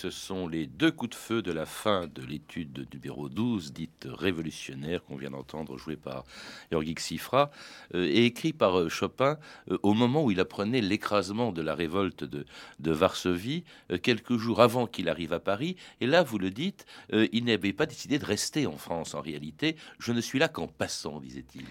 Ce 0.00 0.08
sont 0.08 0.48
les 0.48 0.66
deux 0.66 0.90
coups 0.90 1.10
de 1.10 1.14
feu 1.14 1.42
de 1.42 1.52
la 1.52 1.66
fin 1.66 2.06
de 2.06 2.22
l'étude 2.22 2.88
numéro 2.94 3.28
12, 3.28 3.74
dite 3.74 4.08
révolutionnaire, 4.10 5.04
qu'on 5.04 5.16
vient 5.16 5.28
d'entendre, 5.28 5.76
jouée 5.76 5.96
par 5.96 6.24
Georgi 6.72 6.94
Sifra, 6.96 7.50
euh, 7.94 8.06
et 8.06 8.24
écrit 8.24 8.54
par 8.54 8.78
euh, 8.78 8.88
Chopin 8.88 9.36
euh, 9.70 9.76
au 9.82 9.92
moment 9.92 10.24
où 10.24 10.30
il 10.30 10.40
apprenait 10.40 10.80
l'écrasement 10.80 11.52
de 11.52 11.60
la 11.60 11.74
révolte 11.74 12.24
de, 12.24 12.46
Varsovie, 12.80 13.62
quelques 14.02 14.38
jours 14.38 14.62
avant 14.62 14.86
qu'il 14.86 15.10
arrive 15.10 15.34
à 15.34 15.38
Paris. 15.38 15.76
Et 16.00 16.06
là, 16.06 16.22
vous 16.22 16.38
le 16.38 16.50
dites, 16.50 16.86
il 17.12 17.44
n'avait 17.44 17.74
pas 17.74 17.86
décidé 17.86 18.18
de 18.18 18.24
rester 18.24 18.66
en 18.66 18.78
France 18.78 19.14
en 19.14 19.20
réalité. 19.20 19.76
Je 19.98 20.12
ne 20.12 20.20
suis 20.20 20.38
là 20.38 20.48
qu'en 20.48 20.66
passant, 20.66 21.20
disait-il. 21.20 21.66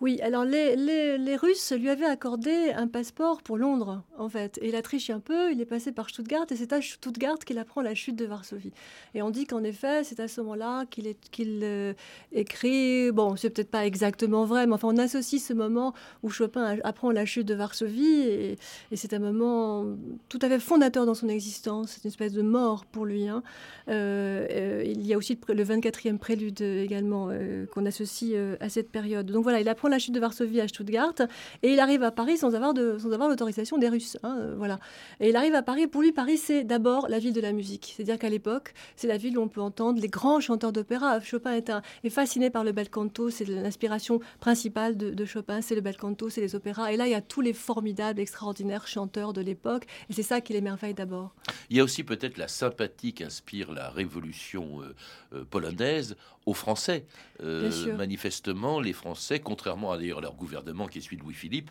Oui, 0.00 0.20
alors 0.22 0.44
les, 0.44 1.36
Russes 1.36 1.72
lui 1.72 1.90
avaient 1.90 2.04
accordé 2.04 2.70
un 2.70 2.86
passeport 2.86 3.42
pour 3.42 3.58
Londres, 3.58 4.04
en 4.16 4.28
fait. 4.28 4.56
Et 4.62 4.68
il 4.68 4.76
a 4.76 4.82
triché 4.82 5.12
un 5.12 5.18
peu, 5.18 5.50
il 5.50 5.60
est 5.60 5.64
passé 5.64 5.90
par 5.90 6.08
Stuttgart, 6.08 6.46
et 6.50 6.56
c'est 6.56 6.72
à 6.72 6.80
Stuttgart 6.80 7.38
qu'il 7.40 7.58
apprend 7.58 7.80
la 7.80 7.96
chute 7.96 8.14
de 8.14 8.24
Varsovie. 8.24 8.72
Et 9.14 9.22
on 9.22 9.30
dit 9.30 9.44
qu'en 9.46 9.64
effet, 9.64 10.04
c'est 10.04 10.20
à 10.20 10.28
ce 10.28 10.40
moment-là 10.42 10.84
qu'il 10.86 11.16
euh, 11.64 11.94
écrit, 12.30 13.10
bon, 13.10 13.34
c'est 13.34 13.50
peut-être 13.50 13.72
pas 13.72 13.86
exactement 13.86 14.44
vrai, 14.44 14.68
mais 14.68 14.74
enfin, 14.74 14.86
on 14.88 14.98
associe 14.98 15.42
ce 15.42 15.52
moment 15.52 15.94
où 16.22 16.30
Chopin 16.30 16.78
apprend 16.84 17.10
la 17.10 17.24
chute 17.24 17.46
de 17.46 17.54
Varsovie, 17.54 18.20
et, 18.20 18.58
c'est 18.94 19.14
un 19.14 19.18
moment 19.18 19.84
tout 20.28 20.38
à 20.42 20.48
fait 20.48 20.60
fondateur 20.60 21.06
dans 21.06 21.14
son 21.14 21.28
existence, 21.28 21.90
c'est 21.90 22.04
une 22.04 22.08
espèce 22.08 22.32
de 22.32 22.42
mort 22.42 22.86
pour 22.86 23.04
lui. 23.04 23.26
Hein. 23.26 23.42
Euh, 23.88 24.46
euh, 24.50 24.82
il 24.86 25.04
y 25.04 25.12
a 25.12 25.16
aussi 25.16 25.38
le 25.48 25.64
24e 25.64 26.18
prélude 26.18 26.60
également 26.60 27.30
qu'on 27.72 27.84
associe 27.84 28.36
à 28.60 28.68
cette 28.68 28.90
période. 28.90 29.26
Donc 29.26 29.42
voilà, 29.42 29.60
il 29.60 29.68
apprend 29.68 29.87
la 29.90 29.98
chute 29.98 30.14
de 30.14 30.20
Varsovie 30.20 30.60
à 30.60 30.68
Stuttgart 30.68 31.14
et 31.62 31.72
il 31.72 31.80
arrive 31.80 32.02
à 32.02 32.10
Paris 32.10 32.38
sans 32.38 32.54
avoir, 32.54 32.74
de, 32.74 32.98
sans 32.98 33.12
avoir 33.12 33.28
l'autorisation 33.28 33.78
des 33.78 33.88
Russes. 33.88 34.16
Hein, 34.22 34.38
euh, 34.40 34.54
voilà. 34.56 34.78
Et 35.20 35.30
il 35.30 35.36
arrive 35.36 35.54
à 35.54 35.62
Paris. 35.62 35.86
Pour 35.86 36.02
lui, 36.02 36.12
Paris, 36.12 36.38
c'est 36.38 36.64
d'abord 36.64 37.08
la 37.08 37.18
ville 37.18 37.32
de 37.32 37.40
la 37.40 37.52
musique. 37.52 37.94
C'est-à-dire 37.96 38.18
qu'à 38.18 38.28
l'époque, 38.28 38.74
c'est 38.96 39.06
la 39.06 39.16
ville 39.16 39.38
où 39.38 39.42
on 39.42 39.48
peut 39.48 39.60
entendre 39.60 40.00
les 40.00 40.08
grands 40.08 40.40
chanteurs 40.40 40.72
d'opéra. 40.72 41.20
Chopin 41.20 41.52
est, 41.52 41.70
un, 41.70 41.82
est, 42.04 42.10
fasciné 42.10 42.50
par 42.50 42.64
le 42.64 42.72
bel 42.72 42.90
canto. 42.90 43.30
C'est 43.30 43.46
l'inspiration 43.46 44.20
principale 44.40 44.96
de, 44.96 45.24
Chopin. 45.24 45.60
C'est 45.60 45.74
le 45.74 45.80
bel 45.80 45.96
canto, 45.96 46.30
c'est 46.30 46.40
les 46.40 46.54
opéras. 46.54 46.92
Et 46.92 46.96
là, 46.96 47.06
il 47.06 47.10
y 47.10 47.14
a 47.14 47.20
tous 47.20 47.40
les 47.40 47.52
formidables, 47.52 48.20
extraordinaires 48.20 48.86
chanteurs 48.86 49.32
de 49.32 49.40
l'époque. 49.40 49.84
Et 50.08 50.12
c'est 50.12 50.22
ça 50.22 50.40
qui 50.40 50.52
l'émerveille 50.52 50.94
d'abord. 50.94 51.34
Il 51.70 51.76
y 51.76 51.80
a 51.80 51.84
aussi 51.84 52.04
peut-être 52.04 52.38
la 52.38 52.48
sympathie 52.48 53.12
qu'inspire 53.12 53.72
la 53.72 53.90
révolution 53.90 54.82
euh, 54.82 54.94
euh, 55.34 55.44
polonaise 55.44 56.16
aux 56.48 56.54
Français. 56.54 57.04
Euh, 57.42 57.94
manifestement, 57.96 58.80
les 58.80 58.94
Français, 58.94 59.38
contrairement 59.38 59.92
à 59.92 59.98
d'ailleurs 59.98 60.22
leur 60.22 60.34
gouvernement 60.34 60.86
qui 60.86 60.98
est 60.98 61.00
celui 61.02 61.18
de 61.18 61.22
Louis-Philippe, 61.22 61.70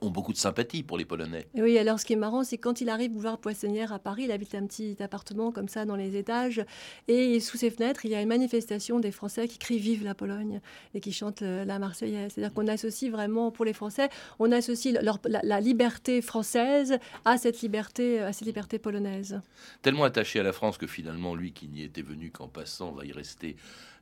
ont 0.00 0.10
beaucoup 0.10 0.32
de 0.32 0.38
sympathie 0.38 0.82
pour 0.82 0.98
les 0.98 1.04
Polonais. 1.04 1.46
Et 1.54 1.62
oui, 1.62 1.76
alors 1.78 1.98
ce 1.98 2.04
qui 2.04 2.12
est 2.12 2.16
marrant, 2.16 2.44
c'est 2.44 2.58
quand 2.58 2.80
il 2.80 2.88
arrive 2.88 3.12
boulevard 3.12 3.38
Poissonnière 3.38 3.92
à 3.92 3.98
Paris, 3.98 4.24
il 4.24 4.32
habite 4.32 4.54
un 4.54 4.66
petit 4.66 4.96
appartement 5.00 5.52
comme 5.52 5.68
ça 5.68 5.84
dans 5.84 5.96
les 5.96 6.16
étages, 6.16 6.64
et 7.08 7.40
sous 7.40 7.56
ses 7.56 7.70
fenêtres, 7.70 8.04
il 8.04 8.12
y 8.12 8.14
a 8.14 8.22
une 8.22 8.28
manifestation 8.28 9.00
des 9.00 9.10
Français 9.10 9.48
qui 9.48 9.58
crient 9.58 9.78
Vive 9.78 10.04
la 10.04 10.14
Pologne 10.14 10.60
et 10.94 11.00
qui 11.00 11.12
chantent 11.12 11.40
la 11.40 11.78
Marseillaise. 11.78 12.32
C'est-à-dire 12.34 12.54
qu'on 12.54 12.68
associe 12.68 13.10
vraiment, 13.10 13.50
pour 13.50 13.64
les 13.64 13.72
Français, 13.72 14.08
on 14.38 14.52
associe 14.52 14.94
leur, 15.02 15.18
la, 15.24 15.40
la, 15.42 15.60
liberté 15.60 16.22
française 16.22 16.98
à 17.24 17.38
cette 17.38 17.60
liberté, 17.60 18.20
à 18.20 18.32
cette 18.32 18.46
liberté 18.46 18.78
polonaise. 18.78 19.40
Tellement 19.82 20.04
attaché 20.04 20.40
à 20.40 20.42
la 20.42 20.52
France 20.52 20.78
que 20.78 20.86
finalement, 20.86 21.34
lui 21.34 21.52
qui 21.52 21.68
n'y 21.68 21.82
était 21.82 22.02
venu 22.02 22.30
qu'en 22.30 22.48
passant, 22.48 22.92
va 22.92 23.04
y 23.04 23.12
rester 23.12 23.56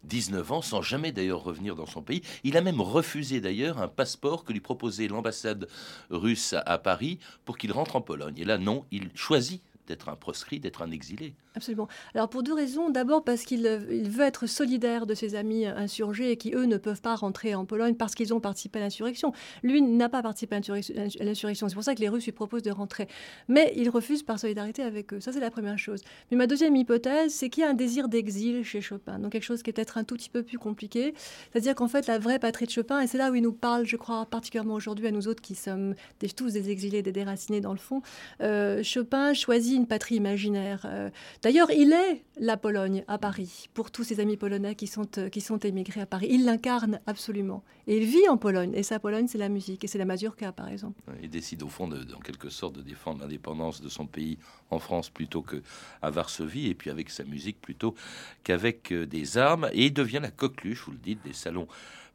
19 0.04 0.52
ans, 0.52 0.62
sans 0.62 0.82
jamais 0.82 1.12
d'ailleurs 1.12 1.42
revenir 1.42 1.74
dans 1.74 1.86
son 1.86 2.02
pays. 2.02 2.22
Il 2.44 2.56
a 2.56 2.60
même 2.60 2.80
refusé 2.80 3.40
d'ailleurs 3.40 3.78
un 3.78 3.88
passeport 3.88 4.44
que 4.44 4.52
lui 4.52 4.60
proposait 4.60 5.08
l'ambassade 5.08 5.68
russe 6.10 6.54
à 6.66 6.78
Paris 6.78 7.18
pour 7.44 7.58
qu'il 7.58 7.72
rentre 7.72 7.96
en 7.96 8.00
Pologne. 8.00 8.38
Et 8.38 8.44
là, 8.44 8.58
non, 8.58 8.84
il 8.90 9.10
choisit 9.14 9.62
d'être 9.88 10.08
un 10.08 10.16
proscrit, 10.16 10.60
d'être 10.60 10.82
un 10.82 10.90
exilé. 10.90 11.34
Absolument. 11.54 11.88
Alors 12.14 12.28
pour 12.28 12.42
deux 12.42 12.54
raisons. 12.54 12.90
D'abord 12.90 13.24
parce 13.24 13.42
qu'il 13.42 13.66
il 13.90 14.10
veut 14.10 14.24
être 14.24 14.46
solidaire 14.46 15.06
de 15.06 15.14
ses 15.14 15.34
amis 15.34 15.66
insurgés 15.66 16.36
qui, 16.36 16.54
eux, 16.54 16.66
ne 16.66 16.76
peuvent 16.76 17.00
pas 17.00 17.16
rentrer 17.16 17.54
en 17.54 17.64
Pologne 17.64 17.94
parce 17.94 18.14
qu'ils 18.14 18.32
ont 18.32 18.40
participé 18.40 18.78
à 18.78 18.82
l'insurrection. 18.82 19.32
Lui 19.62 19.82
n'a 19.82 20.08
pas 20.08 20.22
participé 20.22 20.56
à 20.56 20.60
l'insurrection. 21.24 21.68
C'est 21.68 21.74
pour 21.74 21.84
ça 21.84 21.94
que 21.94 22.00
les 22.00 22.08
Russes 22.08 22.24
lui 22.24 22.32
proposent 22.32 22.62
de 22.62 22.70
rentrer. 22.70 23.08
Mais 23.48 23.72
il 23.76 23.90
refuse 23.90 24.22
par 24.22 24.38
solidarité 24.38 24.82
avec 24.82 25.12
eux. 25.12 25.20
Ça, 25.20 25.32
c'est 25.32 25.40
la 25.40 25.50
première 25.50 25.78
chose. 25.78 26.02
Mais 26.30 26.36
ma 26.36 26.46
deuxième 26.46 26.76
hypothèse, 26.76 27.32
c'est 27.32 27.48
qu'il 27.48 27.62
y 27.62 27.66
a 27.66 27.70
un 27.70 27.74
désir 27.74 28.08
d'exil 28.08 28.62
chez 28.62 28.80
Chopin. 28.80 29.18
Donc 29.18 29.32
quelque 29.32 29.42
chose 29.42 29.62
qui 29.62 29.70
est 29.70 29.72
peut-être 29.72 29.98
un 29.98 30.04
tout 30.04 30.14
petit 30.14 30.30
peu 30.30 30.42
plus 30.42 30.58
compliqué. 30.58 31.14
C'est-à-dire 31.50 31.74
qu'en 31.74 31.88
fait, 31.88 32.06
la 32.06 32.18
vraie 32.18 32.38
patrie 32.38 32.66
de 32.66 32.70
Chopin, 32.70 33.00
et 33.00 33.06
c'est 33.06 33.18
là 33.18 33.30
où 33.30 33.34
il 33.34 33.42
nous 33.42 33.52
parle, 33.52 33.86
je 33.86 33.96
crois, 33.96 34.26
particulièrement 34.26 34.74
aujourd'hui 34.74 35.06
à 35.06 35.10
nous 35.10 35.28
autres 35.28 35.42
qui 35.42 35.54
sommes 35.54 35.94
des, 36.20 36.28
tous 36.28 36.52
des 36.52 36.70
exilés, 36.70 37.02
des 37.02 37.12
déracinés 37.12 37.60
dans 37.60 37.72
le 37.72 37.78
fond, 37.78 38.02
euh, 38.42 38.82
Chopin 38.82 39.32
choisit 39.32 39.77
une 39.78 39.86
patrie 39.86 40.16
imaginaire. 40.16 40.84
Euh, 40.84 41.10
D'ailleurs, 41.42 41.70
il 41.70 41.92
est 41.92 42.24
la 42.38 42.56
Pologne 42.56 43.04
à 43.08 43.18
Paris 43.18 43.68
pour 43.74 43.90
tous 43.90 44.04
ses 44.04 44.20
amis 44.20 44.36
polonais 44.36 44.74
qui 44.74 44.86
sont, 44.86 45.08
euh, 45.18 45.28
qui 45.28 45.40
sont 45.40 45.58
émigrés 45.58 46.00
à 46.00 46.06
Paris. 46.06 46.28
Il 46.30 46.44
l'incarne 46.44 47.00
absolument. 47.06 47.62
Et 47.86 47.96
il 47.98 48.04
vit 48.04 48.28
en 48.28 48.36
Pologne. 48.36 48.72
Et 48.74 48.82
sa 48.82 48.98
Pologne, 48.98 49.26
c'est 49.28 49.38
la 49.38 49.48
musique. 49.48 49.84
Et 49.84 49.86
c'est 49.86 49.98
la 49.98 50.04
mazurka, 50.04 50.52
par 50.52 50.68
exemple. 50.68 51.00
Il 51.22 51.30
décide, 51.30 51.62
au 51.62 51.68
fond, 51.68 51.88
de, 51.88 52.04
en 52.14 52.20
quelque 52.20 52.50
sorte, 52.50 52.76
de 52.76 52.82
défendre 52.82 53.20
l'indépendance 53.20 53.80
de 53.80 53.88
son 53.88 54.06
pays 54.06 54.38
en 54.70 54.78
France 54.78 55.10
plutôt 55.10 55.42
qu'à 55.42 56.10
Varsovie. 56.10 56.68
Et 56.68 56.74
puis 56.74 56.90
avec 56.90 57.10
sa 57.10 57.24
musique 57.24 57.60
plutôt 57.60 57.94
qu'avec 58.44 58.92
euh, 58.92 59.06
des 59.06 59.38
armes. 59.38 59.68
Et 59.72 59.86
il 59.86 59.92
devient 59.92 60.20
la 60.20 60.30
coqueluche, 60.30 60.84
vous 60.84 60.92
le 60.92 60.98
dites, 60.98 61.22
des 61.24 61.32
salons 61.32 61.68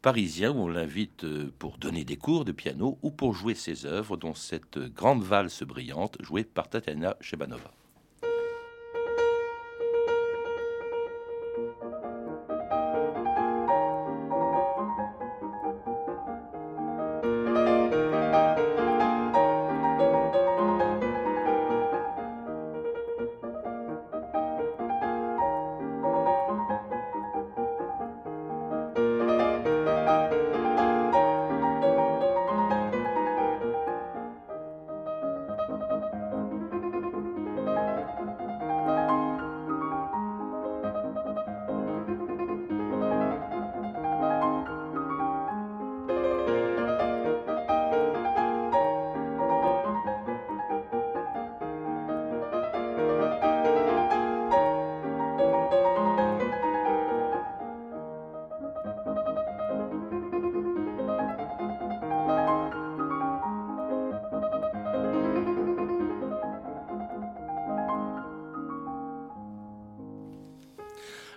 parisien 0.03 0.51
où 0.51 0.59
on 0.59 0.67
l'invite 0.67 1.25
pour 1.59 1.77
donner 1.77 2.03
des 2.03 2.17
cours 2.17 2.43
de 2.43 2.51
piano 2.51 2.99
ou 3.01 3.09
pour 3.09 3.33
jouer 3.33 3.55
ses 3.55 3.85
œuvres, 3.85 4.17
dont 4.17 4.35
cette 4.35 4.77
grande 4.77 5.23
valse 5.23 5.63
brillante 5.63 6.17
jouée 6.21 6.43
par 6.43 6.69
Tatiana 6.69 7.15
Chebanova. 7.21 7.71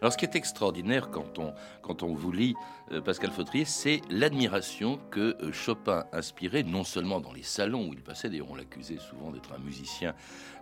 Alors 0.06 0.12
ce 0.12 0.18
qui 0.18 0.24
est 0.24 0.36
extraordinaire 0.36 1.10
quand 1.10 1.40
on, 1.40 1.52
quand 1.82 2.04
on 2.04 2.14
vous 2.14 2.30
lit 2.30 2.54
euh, 2.92 3.00
Pascal 3.00 3.32
Fautrier, 3.32 3.64
c'est 3.64 4.02
l'admiration 4.08 5.00
que 5.10 5.36
euh, 5.42 5.50
Chopin 5.50 6.04
inspirait 6.12 6.62
non 6.62 6.84
seulement 6.84 7.20
dans 7.20 7.32
les 7.32 7.42
salons 7.42 7.88
où 7.88 7.92
il 7.92 8.02
passait, 8.02 8.30
d'ailleurs 8.30 8.52
on 8.52 8.54
l'accusait 8.54 8.98
souvent 8.98 9.32
d'être 9.32 9.52
un 9.52 9.58
musicien 9.58 10.14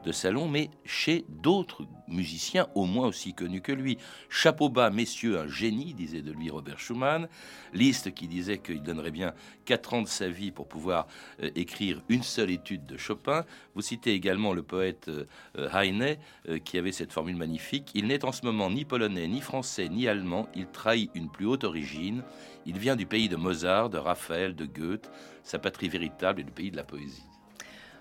de 0.02 0.12
salon, 0.12 0.48
mais 0.48 0.70
chez 0.86 1.26
d'autres 1.28 1.86
musiciens 2.08 2.68
au 2.74 2.86
moins 2.86 3.06
aussi 3.06 3.34
connus 3.34 3.60
que 3.60 3.72
lui. 3.72 3.98
Chapeau 4.30 4.70
bas, 4.70 4.88
messieurs, 4.88 5.38
un 5.38 5.46
génie, 5.46 5.92
disait 5.92 6.22
de 6.22 6.32
lui 6.32 6.48
Robert 6.48 6.78
Schumann. 6.78 7.28
Liszt 7.74 8.14
qui 8.14 8.28
disait 8.28 8.58
qu'il 8.58 8.82
donnerait 8.82 9.10
bien 9.10 9.34
quatre 9.66 9.92
ans 9.92 10.02
de 10.02 10.08
sa 10.08 10.28
vie 10.28 10.52
pour 10.52 10.68
pouvoir 10.68 11.06
euh, 11.42 11.50
écrire 11.54 12.00
une 12.08 12.22
seule 12.22 12.50
étude 12.50 12.86
de 12.86 12.96
Chopin. 12.96 13.44
Vous 13.74 13.82
citez 13.82 14.12
également 14.12 14.54
le 14.54 14.62
poète 14.62 15.10
Heine 15.56 16.16
qui 16.64 16.78
avait 16.78 16.92
cette 16.92 17.12
formule 17.12 17.36
magnifique. 17.36 17.90
Il 17.94 18.06
n'est 18.06 18.24
en 18.24 18.32
ce 18.32 18.44
moment 18.44 18.70
ni 18.70 18.84
polonais, 18.84 19.26
ni 19.34 19.40
français, 19.40 19.88
ni 19.88 20.06
allemand. 20.06 20.46
Il 20.54 20.66
trahit 20.66 21.10
une 21.14 21.28
plus 21.28 21.46
haute 21.46 21.64
origine. 21.64 22.22
Il 22.66 22.78
vient 22.78 22.96
du 22.96 23.04
pays 23.04 23.28
de 23.28 23.36
Mozart, 23.36 23.90
de 23.90 23.98
Raphaël, 23.98 24.54
de 24.54 24.64
Goethe. 24.64 25.10
Sa 25.42 25.58
patrie 25.58 25.88
véritable 25.88 26.40
est 26.40 26.44
le 26.44 26.50
pays 26.50 26.70
de 26.70 26.76
la 26.76 26.84
poésie. 26.84 27.24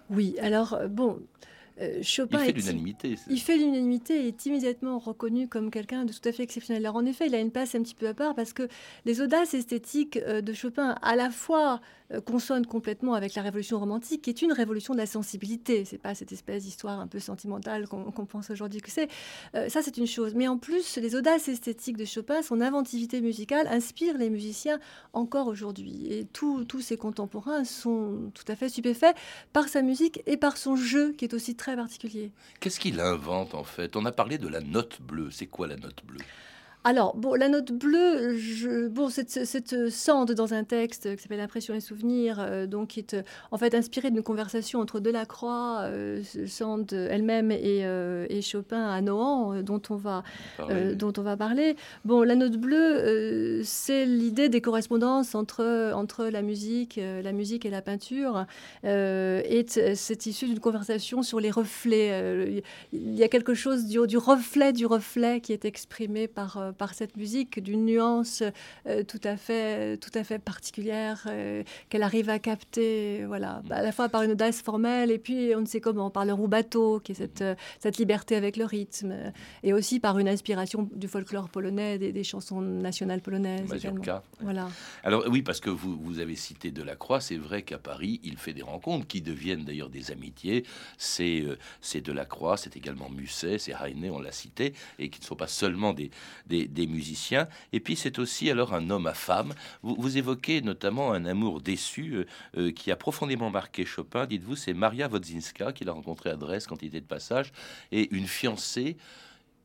Oui, 0.10 0.36
alors, 0.40 0.74
euh, 0.74 0.88
bon, 0.88 1.20
euh, 1.82 2.04
Chopin. 2.04 2.40
Il 2.40 2.46
fait 2.46 2.52
l'unanimité. 2.52 3.16
Il 3.30 3.40
fait 3.40 3.58
l'unanimité 3.58 4.26
et 4.26 4.28
est 4.28 4.46
immédiatement 4.46 5.00
reconnu 5.00 5.48
comme 5.48 5.72
quelqu'un 5.72 6.06
de 6.06 6.14
tout 6.14 6.30
à 6.30 6.32
fait 6.32 6.44
exceptionnel. 6.44 6.86
Alors, 6.86 6.98
en 6.98 7.06
effet, 7.06 7.26
il 7.26 7.34
a 7.34 7.40
une 7.40 7.52
place 7.52 7.74
un 7.74 7.82
petit 7.82 7.96
peu 7.96 8.08
à 8.08 8.14
part 8.14 8.36
parce 8.36 8.54
que 8.54 8.68
les 9.06 9.22
audaces 9.22 9.56
esthétiques 9.56 10.18
euh, 10.18 10.42
de 10.42 10.54
Chopin, 10.54 10.96
à 11.02 11.16
la 11.16 11.32
fois 11.32 11.82
consonne 12.26 12.66
complètement 12.66 13.14
avec 13.14 13.36
la 13.36 13.42
révolution 13.42 13.80
romantique, 13.80 14.22
qui 14.24 14.30
est 14.30 14.42
une 14.42 14.52
révolution 14.52 14.94
de 14.94 15.00
la 15.00 15.06
sensibilité. 15.06 15.86
C'est 15.86 15.98
pas 15.98 16.16
cette 16.16 16.32
espèce 16.32 16.64
d'histoire 16.64 17.00
un 17.00 17.08
peu 17.08 17.20
sentimentale 17.20 17.88
qu'on 17.88 18.26
pense 18.26 18.50
aujourd'hui 18.50 18.82
que 18.82 18.92
c'est. 18.92 19.10
Euh, 19.56 19.70
ça, 19.70 19.82
c'est 19.82 19.98
une 19.98 20.08
chose. 20.08 20.36
Mais 20.36 20.48
en 20.48 20.58
plus, 20.58 20.98
les 20.98 21.16
audaces 21.16 21.48
esthétiques 21.48 21.98
de 21.98 22.06
Chopin, 22.06 22.42
son 22.42 22.62
inventivité 22.62 23.22
musicale, 23.22 23.68
inspirent 23.68 24.18
les 24.18 24.30
musiciens 24.30 24.80
encore 25.14 25.48
aujourd'hui. 25.48 26.08
Et 26.12 26.26
tous 26.26 26.82
ses 26.82 26.98
contemporains 26.98 27.64
sont 27.64 28.32
tout 28.34 28.46
à 28.48 28.56
fait 28.56 28.70
stupéfaits 28.70 29.16
par 29.52 29.68
sa 29.68 29.82
musique 29.82 30.22
et 30.26 30.38
par 30.38 30.58
son 30.58 30.76
jeu, 30.76 31.14
qui 31.14 31.26
est 31.26 31.34
aussi 31.34 31.56
très 31.56 31.76
particulier. 31.76 32.32
Qu'est-ce 32.60 32.80
qu'il 32.80 33.00
invente 33.00 33.56
en 33.56 33.64
fait? 33.64 33.96
On 33.96 34.06
a 34.06 34.12
parlé 34.12 34.38
de 34.38 34.48
la 34.48 34.62
note 34.62 35.02
bleue. 35.02 35.32
C'est 35.32 35.48
quoi 35.48 35.68
la 35.68 35.76
note 35.76 36.04
bleue? 36.06 36.20
Alors, 36.86 37.16
bon, 37.16 37.34
la 37.36 37.48
note 37.48 37.72
bleue, 37.72 38.38
je, 38.38 38.90
bon, 38.90 39.08
cette, 39.08 39.46
cette 39.46 39.90
sande 39.90 40.34
dans 40.34 40.54
un 40.54 40.66
texte 40.66 41.16
qui 41.16 41.22
s'appelle 41.22 41.40
Impression 41.40 41.74
et 41.74 41.80
souvenir, 41.80 42.40
euh, 42.40 42.68
donc 42.68 42.90
qui 42.90 43.00
est 43.00 43.14
euh, 43.14 43.22
en 43.52 43.58
fait 43.58 43.74
inspirée 43.74 44.12
d'une 44.12 44.22
conversation 44.22 44.82
entre 44.82 45.00
Delacroix, 45.00 45.84
euh, 45.84 46.22
Sand 46.46 46.92
elle-même 46.92 47.52
et, 47.52 47.86
euh, 47.86 48.26
et, 48.30 48.42
Chopin 48.42 48.84
à 48.90 49.00
Nohant, 49.00 49.62
dont 49.62 49.82
on 49.90 49.96
va, 49.96 50.24
dont 50.96 51.14
on 51.18 51.22
va 51.22 51.38
parler. 51.38 51.78
Bon, 52.04 52.22
la 52.24 52.36
note 52.36 52.58
bleue, 52.58 53.62
c'est 53.64 54.06
l'idée 54.06 54.50
des 54.50 54.60
correspondances 54.60 55.36
entre, 55.36 55.94
entre 55.96 56.26
la 56.26 56.42
musique, 56.42 57.00
la 57.02 57.32
musique 57.32 57.66
et 57.66 57.70
la 57.70 57.82
peinture, 57.82 58.46
et 58.84 59.66
c'est 59.68 60.26
issu 60.26 60.48
d'une 60.48 60.60
conversation 60.60 61.24
sur 61.24 61.40
les 61.40 61.52
reflets. 61.52 62.62
il 62.92 63.16
y 63.16 63.24
a 63.24 63.30
quelque 63.30 63.54
chose 63.54 63.86
du, 63.86 64.06
du 64.06 64.18
reflet 64.18 64.74
du 64.74 64.86
reflet 64.86 65.40
qui 65.40 65.54
est 65.54 65.64
exprimé 65.64 66.28
par 66.28 66.73
par 66.74 66.94
cette 66.94 67.18
musique 67.18 67.62
d'une 67.62 67.86
nuance 67.86 68.44
euh, 68.88 69.04
tout, 69.04 69.22
à 69.24 69.38
fait, 69.38 69.98
tout 69.98 70.12
à 70.14 70.24
fait 70.24 70.40
particulière 70.40 71.24
euh, 71.28 71.64
qu'elle 71.90 72.04
arrive 72.04 72.30
à 72.30 72.40
capter, 72.40 73.26
voilà, 73.26 73.62
à 73.70 73.82
la 73.82 73.92
fois 73.92 74.10
par 74.10 74.24
une 74.24 74.32
audace 74.32 74.62
formelle 74.62 75.12
et 75.12 75.20
puis 75.20 75.54
on 75.56 75.62
ne 75.62 75.66
sait 75.66 75.82
comment, 75.82 76.10
par 76.10 76.26
le 76.26 76.34
roubateau, 76.34 77.00
qui 77.00 77.14
est 77.14 77.16
cette, 77.16 77.42
euh, 77.42 77.56
cette 77.80 77.98
liberté 77.98 78.36
avec 78.36 78.58
le 78.58 78.66
rythme, 78.66 79.14
et 79.64 79.74
aussi 79.74 80.00
par 80.00 80.20
une 80.20 80.28
inspiration 80.28 80.90
du 80.94 81.08
folklore 81.08 81.50
polonais, 81.50 81.98
des, 81.98 82.24
chansons 82.24 82.62
nationales 82.62 83.22
polonaises. 83.22 83.70
Voilà. 84.40 84.70
Alors 85.04 85.26
oui, 85.28 85.42
parce 85.42 85.60
que 85.60 85.70
vous, 85.70 85.98
vous 86.02 86.20
avez 86.20 86.36
cité 86.36 86.72
Delacroix, 86.72 87.20
c'est 87.20 87.38
vrai 87.38 87.64
qu'à 87.64 87.78
Paris, 87.78 88.22
il 88.24 88.38
fait 88.38 88.54
des 88.54 88.62
rencontres 88.62 89.08
qui 89.08 89.22
deviennent 89.22 89.66
d'ailleurs 89.66 89.90
des 89.90 90.12
amitiés. 90.12 90.66
C'est 90.98 91.44
c'est 91.82 92.02
Delacroix, 92.02 92.58
c'est 92.58 92.76
également 92.78 93.10
Musset, 93.10 93.58
c'est 93.60 93.74
Heine, 93.74 94.10
on 94.12 94.20
l'a 94.20 94.32
cité, 94.32 94.74
et 95.00 95.10
qui 95.10 95.20
ne 95.20 95.26
sont 95.26 95.36
pas 95.36 95.48
seulement 95.48 95.94
des, 95.94 96.12
des 96.48 96.63
des, 96.68 96.88
musiciens. 96.88 97.48
Et 97.72 97.80
puis 97.80 97.96
c'est 97.96 98.20
aussi 98.20 98.50
alors 98.50 98.74
un 98.74 98.90
homme 98.90 99.08
à 99.08 99.14
femme. 99.14 99.54
Vous, 99.82 100.18
évoquez 100.18 100.62
notamment 100.62 101.14
un 101.14 101.26
amour 101.26 101.62
déçu 101.62 102.14
euh, 102.14 102.26
euh, 102.58 102.72
qui 102.72 102.92
a 102.92 102.96
profondément 102.96 103.50
marqué 103.50 103.86
Chopin. 103.86 104.26
Dites-vous, 104.26 104.56
c'est 104.56 104.74
Maria 104.74 105.08
Wodzinska 105.08 105.74
qu'il 105.74 105.90
a 105.90 105.92
rencontré 105.92 106.30
à 106.30 106.36
Dresde 106.36 106.68
quand 106.68 106.82
il 106.82 106.88
était 106.88 107.02
de 107.02 107.06
passage, 107.06 107.52
et 107.92 108.14
une 108.16 108.28
fiancée 108.28 108.98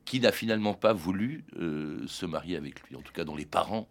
qui 0.04 0.20
n'a 0.20 0.32
finalement 0.32 0.72
pas 0.72 0.94
voulu 0.94 1.44
euh, 1.58 2.06
se 2.06 2.24
marier 2.24 2.56
avec 2.56 2.80
lui, 2.88 2.96
en 2.96 3.02
tout 3.02 3.12
cas 3.12 3.24
dont 3.24 3.36
les 3.36 3.44
parents 3.44 3.88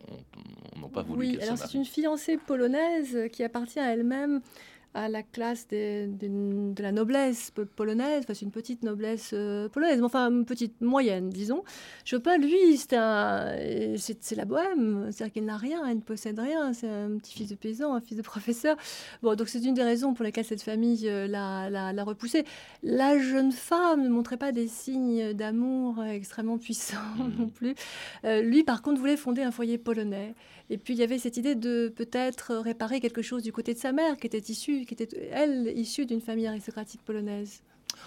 n'ont 0.75 0.89
pas 0.89 1.03
voulu. 1.03 1.19
Oui, 1.19 1.39
alors 1.41 1.57
c'est 1.57 1.75
une 1.75 1.85
fiancée 1.85 2.37
polonaise 2.37 3.29
qui 3.31 3.43
appartient 3.43 3.79
à 3.79 3.93
elle-même 3.93 4.41
à 4.93 5.09
la 5.09 5.21
classe 5.23 5.67
de 5.67 6.81
la 6.81 6.91
noblesse 6.91 7.51
polonaise, 7.75 8.23
enfin, 8.23 8.33
c'est 8.33 8.45
une 8.45 8.51
petite 8.51 8.83
noblesse 8.83 9.31
euh, 9.33 9.69
polonaise, 9.69 9.99
mais 9.99 10.05
enfin 10.05 10.29
une 10.29 10.45
petite 10.45 10.81
moyenne, 10.81 11.29
disons. 11.29 11.63
Chopin, 12.05 12.37
lui, 12.37 12.77
c'est 12.77 12.95
la 12.95 14.45
bohème, 14.45 15.09
c'est-à-dire 15.11 15.33
qu'il 15.33 15.45
n'a 15.45 15.57
rien, 15.57 15.87
il 15.89 15.97
ne 15.97 16.01
possède 16.01 16.39
rien, 16.39 16.73
c'est 16.73 16.89
un 16.89 17.17
petit 17.17 17.33
fils 17.33 17.49
de 17.49 17.55
paysan, 17.55 17.93
un 17.93 18.01
fils 18.01 18.17
de 18.17 18.21
professeur. 18.21 18.75
Bon, 19.21 19.35
donc 19.35 19.49
c'est 19.49 19.63
une 19.63 19.73
des 19.73 19.83
raisons 19.83 20.13
pour 20.13 20.23
lesquelles 20.23 20.45
cette 20.45 20.63
famille 20.63 21.07
euh, 21.07 21.27
l'a 21.27 22.03
repoussé. 22.03 22.45
La 22.83 23.19
jeune 23.19 23.51
femme 23.51 24.03
ne 24.03 24.09
montrait 24.09 24.37
pas 24.37 24.51
des 24.51 24.67
signes 24.67 25.33
d'amour 25.33 26.03
extrêmement 26.03 26.57
puissants 26.57 26.97
mmh. 27.17 27.39
non 27.39 27.49
plus. 27.49 27.75
Euh, 28.25 28.41
lui, 28.41 28.63
par 28.63 28.81
contre, 28.81 28.99
voulait 28.99 29.17
fonder 29.17 29.43
un 29.43 29.51
foyer 29.51 29.77
polonais. 29.77 30.33
Et 30.69 30.77
puis 30.77 30.93
il 30.93 30.99
y 30.99 31.03
avait 31.03 31.17
cette 31.17 31.37
idée 31.37 31.55
de 31.55 31.91
peut-être 31.95 32.55
réparer 32.55 32.99
quelque 32.99 33.21
chose 33.21 33.41
du 33.41 33.53
côté 33.53 33.73
de 33.73 33.79
sa 33.79 33.93
mère, 33.93 34.17
qui 34.17 34.27
était 34.27 34.51
issue, 34.51 34.76
qui 34.85 34.93
était 34.93 35.29
elle 35.31 35.73
issue 35.75 36.05
d'une 36.05 36.21
famille 36.21 36.47
aristocratique 36.47 37.01
polonaise. 37.03 37.61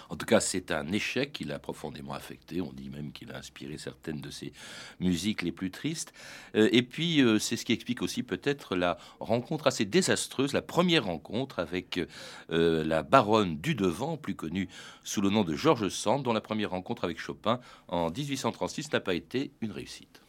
En 0.09 0.15
tout 0.15 0.25
cas, 0.25 0.39
c'est 0.39 0.71
un 0.71 0.91
échec 0.91 1.31
qui 1.33 1.43
l'a 1.43 1.59
profondément 1.59 2.13
affecté. 2.13 2.61
On 2.61 2.71
dit 2.73 2.89
même 2.89 3.11
qu'il 3.11 3.31
a 3.31 3.37
inspiré 3.37 3.77
certaines 3.77 4.21
de 4.21 4.29
ses 4.29 4.53
musiques 4.99 5.41
les 5.41 5.51
plus 5.51 5.71
tristes. 5.71 6.13
Euh, 6.55 6.69
et 6.71 6.83
puis, 6.83 7.21
euh, 7.21 7.39
c'est 7.39 7.57
ce 7.57 7.65
qui 7.65 7.73
explique 7.73 8.01
aussi 8.01 8.23
peut-être 8.23 8.75
la 8.75 8.97
rencontre 9.19 9.67
assez 9.67 9.85
désastreuse, 9.85 10.53
la 10.53 10.61
première 10.61 11.05
rencontre 11.05 11.59
avec 11.59 11.99
euh, 12.51 12.83
la 12.83 13.03
baronne 13.03 13.57
du 13.57 13.75
Devant, 13.75 14.17
plus 14.17 14.35
connue 14.35 14.69
sous 15.03 15.21
le 15.21 15.29
nom 15.29 15.43
de 15.43 15.55
Georges 15.55 15.89
Sand, 15.89 16.23
dont 16.23 16.33
la 16.33 16.41
première 16.41 16.71
rencontre 16.71 17.03
avec 17.03 17.19
Chopin 17.19 17.59
en 17.87 18.11
1836 18.11 18.91
n'a 18.91 18.99
pas 18.99 19.13
été 19.13 19.51
une 19.61 19.71
réussite. 19.71 20.21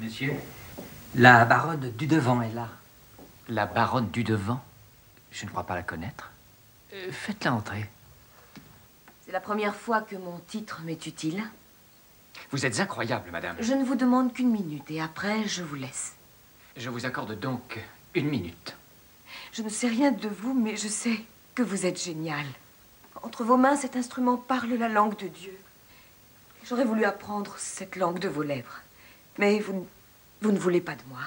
Monsieur, 0.00 0.32
la 1.14 1.44
baronne 1.44 1.92
du 1.96 2.06
devant 2.06 2.42
est 2.42 2.52
là. 2.52 2.68
La 3.48 3.66
baronne 3.66 4.10
du 4.10 4.24
devant 4.24 4.60
Je 5.36 5.44
ne 5.44 5.50
crois 5.50 5.64
pas 5.64 5.74
la 5.74 5.82
connaître. 5.82 6.30
Euh, 6.94 7.12
faites-la 7.12 7.52
entrer. 7.52 7.84
C'est 9.26 9.32
la 9.32 9.40
première 9.40 9.76
fois 9.76 10.00
que 10.00 10.16
mon 10.16 10.38
titre 10.38 10.80
m'est 10.82 11.06
utile. 11.06 11.44
Vous 12.52 12.64
êtes 12.64 12.80
incroyable, 12.80 13.30
madame. 13.30 13.56
Je 13.60 13.74
ne 13.74 13.84
vous 13.84 13.96
demande 13.96 14.32
qu'une 14.32 14.50
minute 14.50 14.90
et 14.90 14.98
après, 14.98 15.46
je 15.46 15.62
vous 15.62 15.74
laisse. 15.74 16.14
Je 16.78 16.88
vous 16.88 17.04
accorde 17.04 17.38
donc 17.38 17.78
une 18.14 18.28
minute. 18.28 18.76
Je 19.52 19.60
ne 19.60 19.68
sais 19.68 19.88
rien 19.88 20.10
de 20.10 20.28
vous, 20.28 20.54
mais 20.54 20.76
je 20.78 20.88
sais 20.88 21.20
que 21.54 21.62
vous 21.62 21.84
êtes 21.84 22.02
génial. 22.02 22.46
Entre 23.22 23.44
vos 23.44 23.58
mains, 23.58 23.76
cet 23.76 23.94
instrument 23.94 24.38
parle 24.38 24.72
la 24.72 24.88
langue 24.88 25.18
de 25.18 25.28
Dieu. 25.28 25.58
J'aurais 26.64 26.84
voulu 26.84 27.04
apprendre 27.04 27.56
cette 27.58 27.96
langue 27.96 28.20
de 28.20 28.28
vos 28.28 28.42
lèvres. 28.42 28.80
Mais 29.36 29.58
vous 29.58 29.86
vous 30.40 30.52
ne 30.52 30.58
voulez 30.58 30.80
pas 30.80 30.94
de 30.94 31.02
moi. 31.08 31.20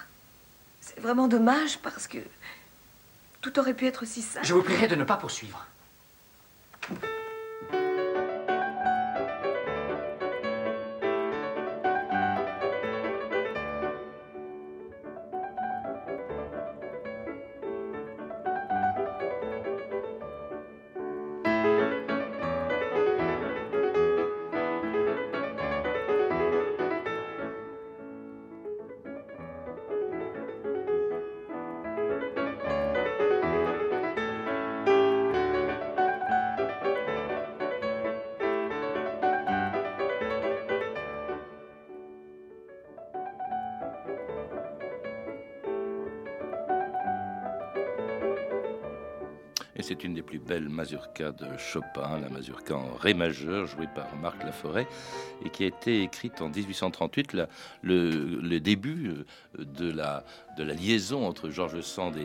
C'est 0.82 1.00
vraiment 1.00 1.28
dommage 1.28 1.78
parce 1.78 2.08
que 2.08 2.18
tout 3.42 3.60
aurait 3.60 3.74
pu 3.74 3.88
être 3.88 4.06
si 4.06 4.22
simple. 4.22 4.46
Je 4.46 4.54
vous 4.54 4.64
prierai 4.64 4.88
de 4.88 4.96
ne 4.96 5.04
pas 5.04 5.18
poursuivre. 5.18 5.66
C'est 49.82 50.04
une 50.04 50.14
des 50.14 50.22
plus 50.22 50.40
belles 50.40 50.68
mazurkas 50.68 51.32
de 51.32 51.58
Chopin, 51.58 52.20
la 52.20 52.30
mazurka 52.30 52.76
en 52.76 52.94
ré 52.94 53.14
majeur, 53.14 53.66
jouée 53.66 53.88
par 53.96 54.14
Marc 54.18 54.44
Laforêt, 54.44 54.88
et 55.46 55.50
qui 55.50 55.64
a 55.64 55.68
été 55.68 56.04
écrite 56.04 56.42
en 56.42 56.50
1838, 56.50 57.38
le, 57.84 58.60
début 58.60 59.10
euh, 59.58 59.64
de 59.64 59.90
la, 59.90 60.26
de 60.60 60.64
la 60.66 60.74
liaison 60.74 61.26
entre 61.26 61.50
Georges 61.50 61.82
Sand 61.82 62.16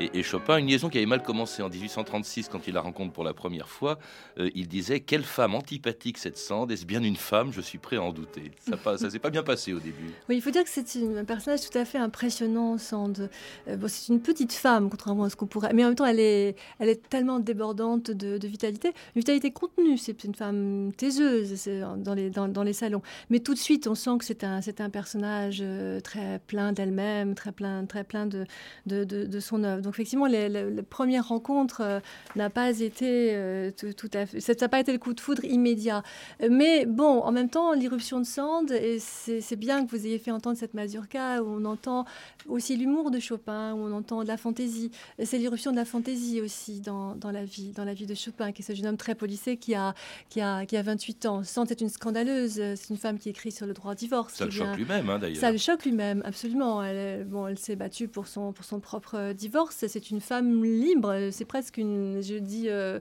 et, 0.00 0.22
Chopin, 0.22 0.58
une 0.58 0.66
liaison 0.66 0.88
qui 0.88 0.98
avait 0.98 1.06
mal 1.06 1.22
commencé 1.22 1.62
en 1.62 1.68
1836 1.68 2.48
quand 2.48 2.66
il 2.66 2.74
la 2.74 2.80
rencontre 2.80 3.12
pour 3.12 3.22
la 3.22 3.32
première 3.32 3.68
fois. 3.68 3.98
Euh, 4.38 4.50
il 4.54 4.66
disait 4.66 5.00
Quelle 5.00 5.22
femme 5.22 5.54
antipathique 5.54 6.18
cette 6.18 6.36
Sand, 6.36 6.72
est-ce 6.72 6.86
bien 6.86 7.02
une 7.02 7.16
femme? 7.16 7.52
Je 7.52 7.60
suis 7.60 7.78
prêt 7.78 7.96
à 7.96 8.02
en 8.02 8.12
douter. 8.12 8.50
Ça, 8.58 8.76
ça 8.98 9.10
s'est 9.10 9.20
pas 9.20 9.30
bien 9.30 9.42
passé 9.42 9.72
au 9.72 9.78
début. 9.78 9.94
Oui, 10.28 10.36
il 10.36 10.42
faut 10.42 10.50
dire 10.50 10.64
que 10.64 10.70
c'est 10.70 10.86
un 10.96 11.24
personnage 11.24 11.68
tout 11.68 11.76
à 11.76 11.84
fait 11.84 11.98
impressionnant, 11.98 12.78
Sand. 12.78 13.28
Euh, 13.68 13.76
c'est 13.88 14.12
une 14.12 14.20
petite 14.20 14.52
femme, 14.52 14.88
contrairement 14.88 15.24
à 15.24 15.30
ce 15.30 15.36
qu'on 15.36 15.46
pourrait. 15.46 15.72
Mais 15.74 15.84
en 15.84 15.88
même 15.88 15.96
temps, 15.96 16.06
elle 16.06 16.18
est, 16.18 16.56
elle 16.78 16.88
est 16.88 17.08
tellement 17.08 17.38
débordante 17.40 18.10
de, 18.10 18.44
vitalité. 18.46 18.88
Une 19.14 19.20
vitalité 19.20 19.50
contenue, 19.52 19.98
c'est 19.98 20.24
une 20.24 20.34
femme 20.34 20.92
taiseuse 20.96 21.68
dans 21.98 22.14
les, 22.14 22.30
dans, 22.30 22.62
les 22.62 22.72
salons. 22.72 23.02
Mais 23.30 23.40
tout 23.40 23.54
de 23.54 23.58
suite, 23.58 23.86
on 23.86 23.94
sent 23.94 24.18
que 24.18 24.24
c'est 24.24 24.44
un, 24.44 24.60
un 24.78 24.90
personnage 24.90 25.58
euh, 25.60 26.00
très 26.00 26.40
plein 26.46 26.72
d'elle-même, 26.72 27.34
très 27.34 27.52
plein, 27.52 27.83
très 27.86 28.04
plein 28.04 28.26
de, 28.26 28.46
de, 28.86 29.04
de, 29.04 29.40
son 29.40 29.64
œuvre. 29.64 29.82
Donc 29.82 29.94
effectivement, 29.94 30.26
la 30.26 30.82
première 30.88 31.28
rencontre 31.28 31.80
euh, 31.80 32.00
n'a 32.36 32.50
pas 32.50 32.80
été 32.80 33.30
euh, 33.34 33.70
tout, 33.70 34.10
à 34.14 34.26
fait... 34.26 34.40
Ça 34.40 34.54
n'a 34.60 34.68
pas 34.68 34.80
été 34.80 34.92
le 34.92 34.98
coup 34.98 35.14
de 35.14 35.20
foudre 35.20 35.44
immédiat. 35.44 36.02
Mais 36.50 36.86
bon, 36.86 37.20
en 37.20 37.32
même 37.32 37.48
temps, 37.48 37.72
l'irruption 37.72 38.20
de 38.20 38.24
Sand, 38.24 38.70
et 38.70 38.98
c'est 38.98 39.56
bien 39.56 39.84
que 39.84 39.90
vous 39.90 40.06
ayez 40.06 40.18
fait 40.18 40.30
entendre 40.30 40.56
cette 40.56 40.74
mazurka, 40.74 41.42
où 41.42 41.46
on 41.60 41.64
entend 41.64 42.04
aussi 42.48 42.76
l'humour 42.76 43.10
de 43.10 43.18
Chopin, 43.18 43.72
où 43.74 43.78
on 43.78 43.92
entend 43.92 44.22
de 44.22 44.28
la 44.28 44.36
fantaisie. 44.36 44.90
C'est 45.22 45.38
l'irruption 45.38 45.70
de 45.70 45.76
la 45.76 45.84
fantaisie 45.84 46.40
aussi 46.40 46.80
dans, 46.80 47.14
dans, 47.14 47.30
la 47.30 47.44
vie, 47.44 47.72
dans 47.72 47.84
la 47.84 47.94
vie 47.94 48.06
de 48.06 48.14
Chopin, 48.14 48.52
qui 48.52 48.62
est 48.62 48.64
ce 48.64 48.74
jeune 48.74 48.86
homme 48.86 48.96
très 48.96 49.14
policé 49.14 49.56
qui 49.56 49.74
a, 49.74 49.94
qui 50.28 50.40
a, 50.40 50.66
qui 50.66 50.76
a 50.76 50.82
28 50.82 51.26
ans. 51.26 51.42
Sand 51.42 51.70
est 51.70 51.80
une 51.80 51.88
scandaleuse, 51.88 52.54
c'est 52.54 52.90
une 52.90 52.96
femme 52.96 53.18
qui 53.18 53.28
écrit 53.28 53.52
sur 53.52 53.66
le 53.66 53.72
droit 53.72 53.92
au 53.92 53.94
divorce. 53.94 54.34
Ça 54.34 54.44
le 54.44 54.50
choque 54.50 54.76
lui-même, 54.76 55.08
hein, 55.10 55.18
d'ailleurs. 55.18 55.40
Ça 55.40 55.52
le 55.52 55.58
choque 55.58 55.84
lui-même, 55.84 56.22
absolument. 56.24 56.82
Elle, 56.82 57.24
bon, 57.24 57.46
elle 57.46 57.58
s'est 57.58 57.73
battue 57.76 58.08
pour 58.08 58.26
son, 58.26 58.52
pour 58.52 58.64
son 58.64 58.80
propre 58.80 59.32
divorce. 59.32 59.84
C'est 59.88 60.10
une 60.10 60.20
femme 60.20 60.64
libre. 60.64 61.30
C'est 61.30 61.44
presque 61.44 61.78
une, 61.78 62.22
je 62.22 62.36
dis 62.36 62.68
euh, 62.68 62.98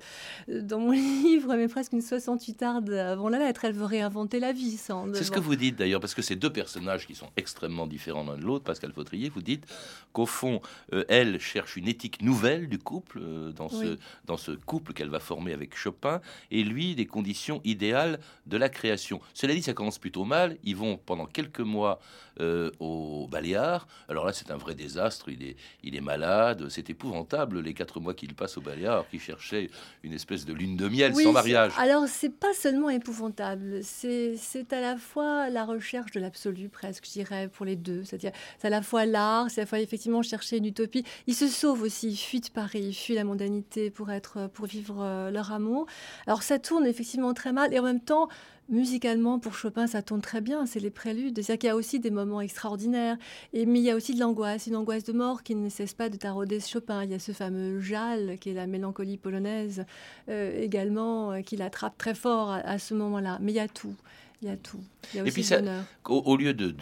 dans 0.47 0.79
mon 0.79 0.91
livre, 1.23 1.55
mais 1.55 1.67
presque 1.67 1.93
une 1.93 2.01
68 2.01 2.63
arde 2.63 2.89
avant 2.91 3.29
la 3.29 3.39
lettre. 3.39 3.65
Elle 3.65 3.73
veut 3.73 3.86
réinventer 3.86 4.39
la 4.39 4.51
vie. 4.51 4.77
C'est 4.77 5.23
ce 5.23 5.31
que 5.31 5.39
vous 5.39 5.55
dites 5.55 5.75
d'ailleurs, 5.75 5.99
parce 5.99 6.13
que 6.13 6.21
ces 6.21 6.36
deux 6.36 6.51
personnages 6.51 7.07
qui 7.07 7.15
sont 7.15 7.29
extrêmement 7.38 7.88
différents 7.88 8.23
l'un 8.23 8.38
de 8.38 8.43
l'autre, 8.43 8.63
Pascal 8.63 8.91
Fautrier, 8.91 9.29
vous 9.29 9.41
dites 9.41 9.65
qu'au 10.12 10.25
fond, 10.25 10.62
euh, 10.93 11.03
elle 11.09 11.39
cherche 11.39 11.75
une 11.75 11.88
éthique 11.88 12.21
nouvelle 12.21 12.67
du 12.67 12.79
couple, 12.79 13.19
euh, 13.21 13.51
dans, 13.51 13.69
ce, 13.69 13.97
dans 14.25 14.38
ce 14.38 14.51
couple 14.51 14.93
qu'elle 14.93 15.09
va 15.09 15.19
former 15.19 15.53
avec 15.53 15.75
Chopin, 15.75 16.21
et 16.51 16.63
lui, 16.63 16.95
des 16.95 17.05
conditions 17.05 17.62
idéales 17.63 18.19
de 18.45 18.57
la 18.57 18.69
création. 18.69 19.21
Cela 19.33 19.53
dit, 19.53 19.62
ça 19.62 19.73
commence 19.73 19.99
plutôt 19.99 20.25
mal. 20.25 20.57
Ils 20.63 20.75
vont 20.75 20.97
pendant 20.97 21.25
quelques 21.25 21.59
mois 21.59 21.99
euh, 22.39 22.71
au 22.79 23.27
Baléares. 23.27 23.87
Alors 24.09 24.25
là, 24.25 24.33
c'est 24.33 24.51
un 24.51 24.57
vrai 24.57 24.75
désastre. 24.75 25.29
Il 25.29 25.43
est, 25.43 25.55
il 25.83 25.95
est 25.95 26.01
malade. 26.01 26.67
C'est 26.69 26.89
épouvantable 26.89 27.59
les 27.59 27.73
quatre 27.73 27.99
mois 27.99 28.13
qu'il 28.13 28.33
passe 28.33 28.57
au 28.57 28.61
Baléares, 28.61 29.05
qui 29.09 29.19
cherchait 29.19 29.69
une 30.03 30.13
espèce 30.13 30.45
de 30.45 30.53
lune 30.53 30.75
de 30.75 30.87
miel 30.87 31.15
sans 31.15 31.31
mariage. 31.31 31.73
Alors, 31.77 32.07
c'est 32.07 32.33
pas 32.33 32.53
seulement 32.53 32.89
épouvantable. 32.89 33.81
C'est 33.83 34.73
à 34.73 34.81
la 34.81 34.97
fois 34.97 35.49
la 35.49 35.65
recherche 35.65 36.11
de 36.11 36.19
l'absolu, 36.19 36.69
presque, 36.69 37.05
je 37.05 37.11
dirais, 37.11 37.49
pour 37.49 37.65
les 37.65 37.75
deux. 37.75 38.03
C'est-à-dire, 38.03 38.31
c'est 38.59 38.67
à 38.67 38.71
la 38.71 38.81
fois 38.81 39.05
l'art, 39.05 39.49
c'est 39.49 39.61
à 39.61 39.63
la 39.63 39.67
fois 39.67 39.79
effectivement 39.79 40.21
chercher 40.21 40.57
une 40.57 40.65
utopie. 40.65 41.03
Ils 41.27 41.35
se 41.35 41.47
sauvent 41.47 41.81
aussi, 41.81 42.09
ils 42.09 42.17
fuient 42.17 42.41
de 42.41 42.49
Paris, 42.49 42.81
ils 42.81 42.93
fuient 42.93 43.15
la 43.15 43.23
mondanité 43.23 43.91
pour 43.91 44.11
être, 44.11 44.49
pour 44.53 44.65
vivre 44.65 45.01
euh, 45.01 45.31
leur 45.31 45.51
amour. 45.51 45.85
Alors, 46.27 46.43
ça 46.43 46.59
tourne 46.59 46.85
effectivement 46.85 47.33
très 47.33 47.53
mal 47.53 47.73
et 47.73 47.79
en 47.79 47.83
même 47.83 48.01
temps, 48.01 48.27
musicalement, 48.69 49.39
pour 49.39 49.56
Chopin, 49.56 49.88
ça 49.88 50.02
tourne 50.02 50.21
très 50.21 50.41
bien, 50.41 50.65
c'est 50.65 50.80
les 50.80 50.89
préludes. 50.89 51.36
C'est-à-dire 51.36 51.60
qu'il 51.60 51.67
y 51.67 51.71
a 51.71 51.76
aussi 51.76 51.99
des 51.99 52.12
moments 52.12 52.41
extraordinaires, 52.41 53.17
et, 53.54 53.65
mais 53.65 53.80
il 53.80 53.86
y 53.86 53.91
a 53.91 53.95
aussi 53.95 54.13
de 54.13 54.19
l'angoisse, 54.19 54.67
une 54.67 54.76
angoisse 54.76 55.04
de 55.04 55.13
mort 55.13 55.43
qui 55.43 55.56
ne 55.56 55.69
cesse 55.69 55.93
pas 55.93 56.10
de 56.10 56.17
tarauder 56.17 56.60
Chopin. 56.60 57.04
Il 57.04 57.12
y 57.12 57.13
a 57.13 57.19
ce 57.19 57.32
fameux 57.32 57.80
Jal, 57.80 58.38
qui 58.39 58.49
est 58.52 58.54
la 58.54 58.67
mélancolie 58.67 59.17
polonaise, 59.17 59.86
euh, 60.30 60.62
également, 60.62 61.32
euh, 61.32 61.41
qui 61.41 61.58
l'attrape 61.58 61.97
très 61.97 62.15
fort 62.15 62.52
à, 62.52 62.80
ce 62.80 62.93
moment-là. 62.93 63.38
Mais 63.41 63.52
il 63.52 63.56
y 63.56 63.60
a 63.60 63.67
tout, 63.67 63.95
il 64.41 64.47
y 64.47 64.52
a 64.52 64.58
tout. 64.58 64.84
Il 65.13 65.17
y 65.17 65.19
a 65.19 65.23
aussi 65.23 65.30
et 65.30 65.34
puis, 65.34 65.43
ça, 65.43 65.62
au, 66.06 66.38
lieu 66.38 66.54
de 66.54 66.73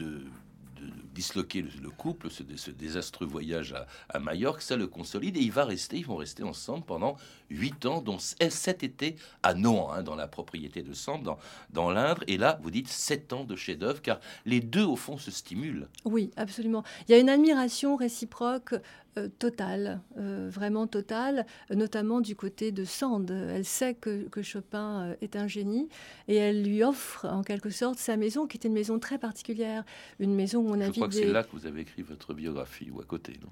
disloquer 1.13 1.61
le, 1.61 1.89
couple, 1.89 2.29
ce, 2.29 2.71
désastreux 2.71 3.27
voyage 3.27 3.73
à, 3.73 3.87
à, 4.09 4.19
Majorque, 4.19 4.61
ça 4.61 4.75
le 4.75 4.87
consolide 4.87 5.37
et 5.37 5.41
il 5.41 5.51
va 5.51 5.65
rester, 5.65 5.97
ils 5.97 6.05
vont 6.05 6.15
rester 6.15 6.43
ensemble 6.43 6.85
pendant 6.85 7.17
huit 7.49 7.85
ans, 7.85 8.01
dont 8.01 8.17
sept 8.19 8.83
étés 8.83 9.15
à 9.43 9.53
Nohant, 9.53 9.91
hein, 9.91 10.03
dans 10.03 10.15
la 10.15 10.27
propriété 10.27 10.81
de 10.81 10.93
Sambre, 10.93 11.23
dans, 11.23 11.39
dans 11.71 11.91
l'Indre. 11.91 12.23
Et 12.27 12.37
là, 12.37 12.59
vous 12.63 12.71
dites 12.71 12.87
sept 12.87 13.33
ans 13.33 13.43
de 13.43 13.55
chef-d'œuvre, 13.55 14.01
car 14.01 14.19
les 14.45 14.61
deux, 14.61 14.83
au 14.83 14.95
fond, 14.95 15.17
se 15.17 15.31
stimulent. 15.31 15.87
Oui, 16.05 16.31
absolument. 16.37 16.83
Il 17.07 17.11
y 17.11 17.15
a 17.15 17.19
une 17.19 17.29
admiration 17.29 17.95
réciproque 17.95 18.75
euh, 19.17 19.27
totale, 19.39 19.99
euh, 20.17 20.49
vraiment 20.49 20.87
totale, 20.87 21.45
notamment 21.69 22.21
du 22.21 22.33
côté 22.33 22.71
de 22.71 22.85
Sand. 22.85 23.29
Elle 23.29 23.65
sait 23.65 23.93
que, 23.93 24.29
Chopin 24.41 25.01
euh, 25.01 25.15
est 25.21 25.35
un 25.35 25.47
génie 25.47 25.89
et 26.29 26.35
elle 26.35 26.63
lui 26.63 26.81
offre 26.81 27.25
en 27.25 27.43
quelque 27.43 27.71
sorte 27.71 27.99
sa 27.99 28.15
maison, 28.15 28.47
qui 28.47 28.57
est 28.57 28.65
une 28.65 28.73
maison 28.73 28.99
très 28.99 29.17
particulière, 29.17 29.83
une 30.19 30.33
maison 30.33 30.59
où 30.59 30.69
on 30.69 30.79
a 30.79 30.87
Je 30.87 30.91
crois 30.91 31.09
que 31.09 31.15
c'est 31.15 31.25
là 31.25 31.43
que 31.43 31.51
vous 31.51 31.65
avez 31.65 31.81
écrit 31.81 32.03
votre 32.03 32.33
biographie 32.33 32.89
ou 32.89 33.01
à 33.01 33.03
côté, 33.03 33.33
non? 33.41 33.49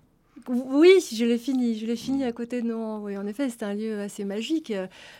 Oui, 0.51 0.99
je 1.13 1.25
l'ai 1.25 1.38
fini. 1.38 1.77
Je 1.77 1.85
l'ai 1.85 1.95
fini 1.95 2.23
à 2.23 2.31
côté 2.31 2.63
de 2.63 2.67
Nohant. 2.67 3.01
Oui, 3.01 3.15
en 3.15 3.27
effet, 3.27 3.51
c'est 3.51 3.62
un 3.62 3.75
lieu 3.75 3.99
assez 3.99 4.25
magique 4.25 4.73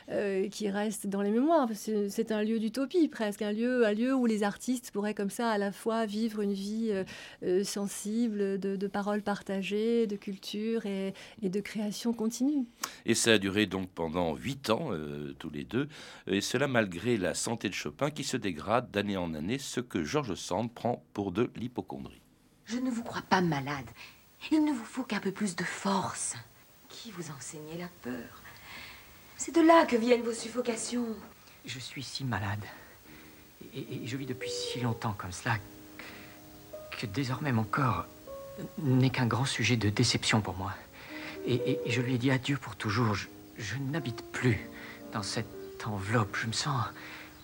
euh, 0.10 0.50
qui 0.50 0.70
reste 0.70 1.06
dans 1.06 1.22
les 1.22 1.30
mémoires. 1.30 1.70
C'est 1.76 2.32
un 2.32 2.42
lieu 2.42 2.58
d'utopie 2.58 3.08
presque, 3.08 3.44
un 3.44 3.52
lieu, 3.52 3.86
un 3.86 3.94
lieu 3.94 4.16
où 4.16 4.26
les 4.26 4.42
artistes 4.42 4.90
pourraient 4.90 5.14
comme 5.14 5.30
ça 5.30 5.52
à 5.52 5.60
la 5.60 5.72
fois 5.72 6.08
vivre 6.08 6.42
une 6.42 6.54
vie 6.54 6.90
euh, 6.90 7.04
euh, 7.44 7.64
sensible, 7.64 8.60
de, 8.60 8.88
paroles 8.88 9.22
partagées, 9.22 10.08
de 10.08 10.16
culture 10.16 10.88
et, 10.88 11.14
de 11.44 11.60
création 11.60 12.12
continue. 12.12 12.66
Et 13.06 13.14
ça 13.14 13.34
a 13.34 13.38
duré 13.38 13.68
donc 13.68 13.88
pendant 13.92 14.36
huit 14.36 14.72
ans, 14.72 14.90
tous 15.38 15.52
les 15.52 15.64
deux, 15.64 15.88
et 16.26 16.42
cela 16.42 16.68
malgré 16.68 17.18
la 17.18 17.36
santé 17.36 17.70
de 17.70 17.76
Chopin 17.76 18.10
qui 18.10 18.24
se 18.24 18.36
dégrade 18.36 18.90
d'année 18.90 19.18
en 19.18 19.36
année, 19.36 19.60
ce 19.60 19.80
que 19.80 20.04
Georges 20.04 20.34
Sand 20.34 20.74
prend 20.74 21.04
pour 21.14 21.32
de 21.32 21.52
l'hypochondrie. 21.56 22.22
Je 22.66 22.78
ne 22.78 22.90
vous 22.90 23.04
crois 23.04 23.22
pas 23.22 23.42
malade. 23.42 23.86
Il 24.52 24.66
ne 24.66 24.72
vous 24.72 24.86
faut 24.86 25.04
qu'un 25.04 25.20
peu 25.20 25.32
plus 25.32 25.56
de 25.56 25.64
force. 25.64 26.36
Qui 26.88 27.12
vous 27.12 27.30
enseignait 27.32 27.78
la 27.78 27.90
peur? 28.02 28.42
C'est 29.38 29.54
de 29.54 29.62
là 29.62 29.86
que 29.86 29.96
viennent 29.96 30.24
vos 30.24 30.34
suffocations. 30.34 31.16
Je 31.66 31.80
suis 31.80 32.04
si 32.04 32.24
malade. 32.24 32.64
Et, 33.74 34.06
je 34.06 34.18
vis 34.18 34.26
depuis 34.26 34.50
si 34.50 34.80
longtemps 34.80 35.14
comme 35.14 35.32
cela 35.32 35.58
que 36.98 37.06
désormais 37.06 37.52
mon 37.52 37.64
corps 37.64 38.06
n'est 38.80 39.10
qu'un 39.10 39.28
grand 39.28 39.46
sujet 39.46 39.78
de 39.78 39.90
déception 39.90 40.42
pour 40.42 40.56
moi. 40.56 40.74
Et, 41.46 41.80
je 41.86 42.02
lui 42.02 42.16
ai 42.16 42.18
dit 42.18 42.32
adieu 42.32 42.58
pour 42.58 42.76
toujours. 42.76 43.16
je 43.58 43.76
n'habite 43.78 44.24
plus 44.32 44.60
dans 45.14 45.24
cette 45.24 45.86
enveloppe. 45.86 46.36
Je 46.36 46.48
me 46.48 46.54
sens 46.54 46.84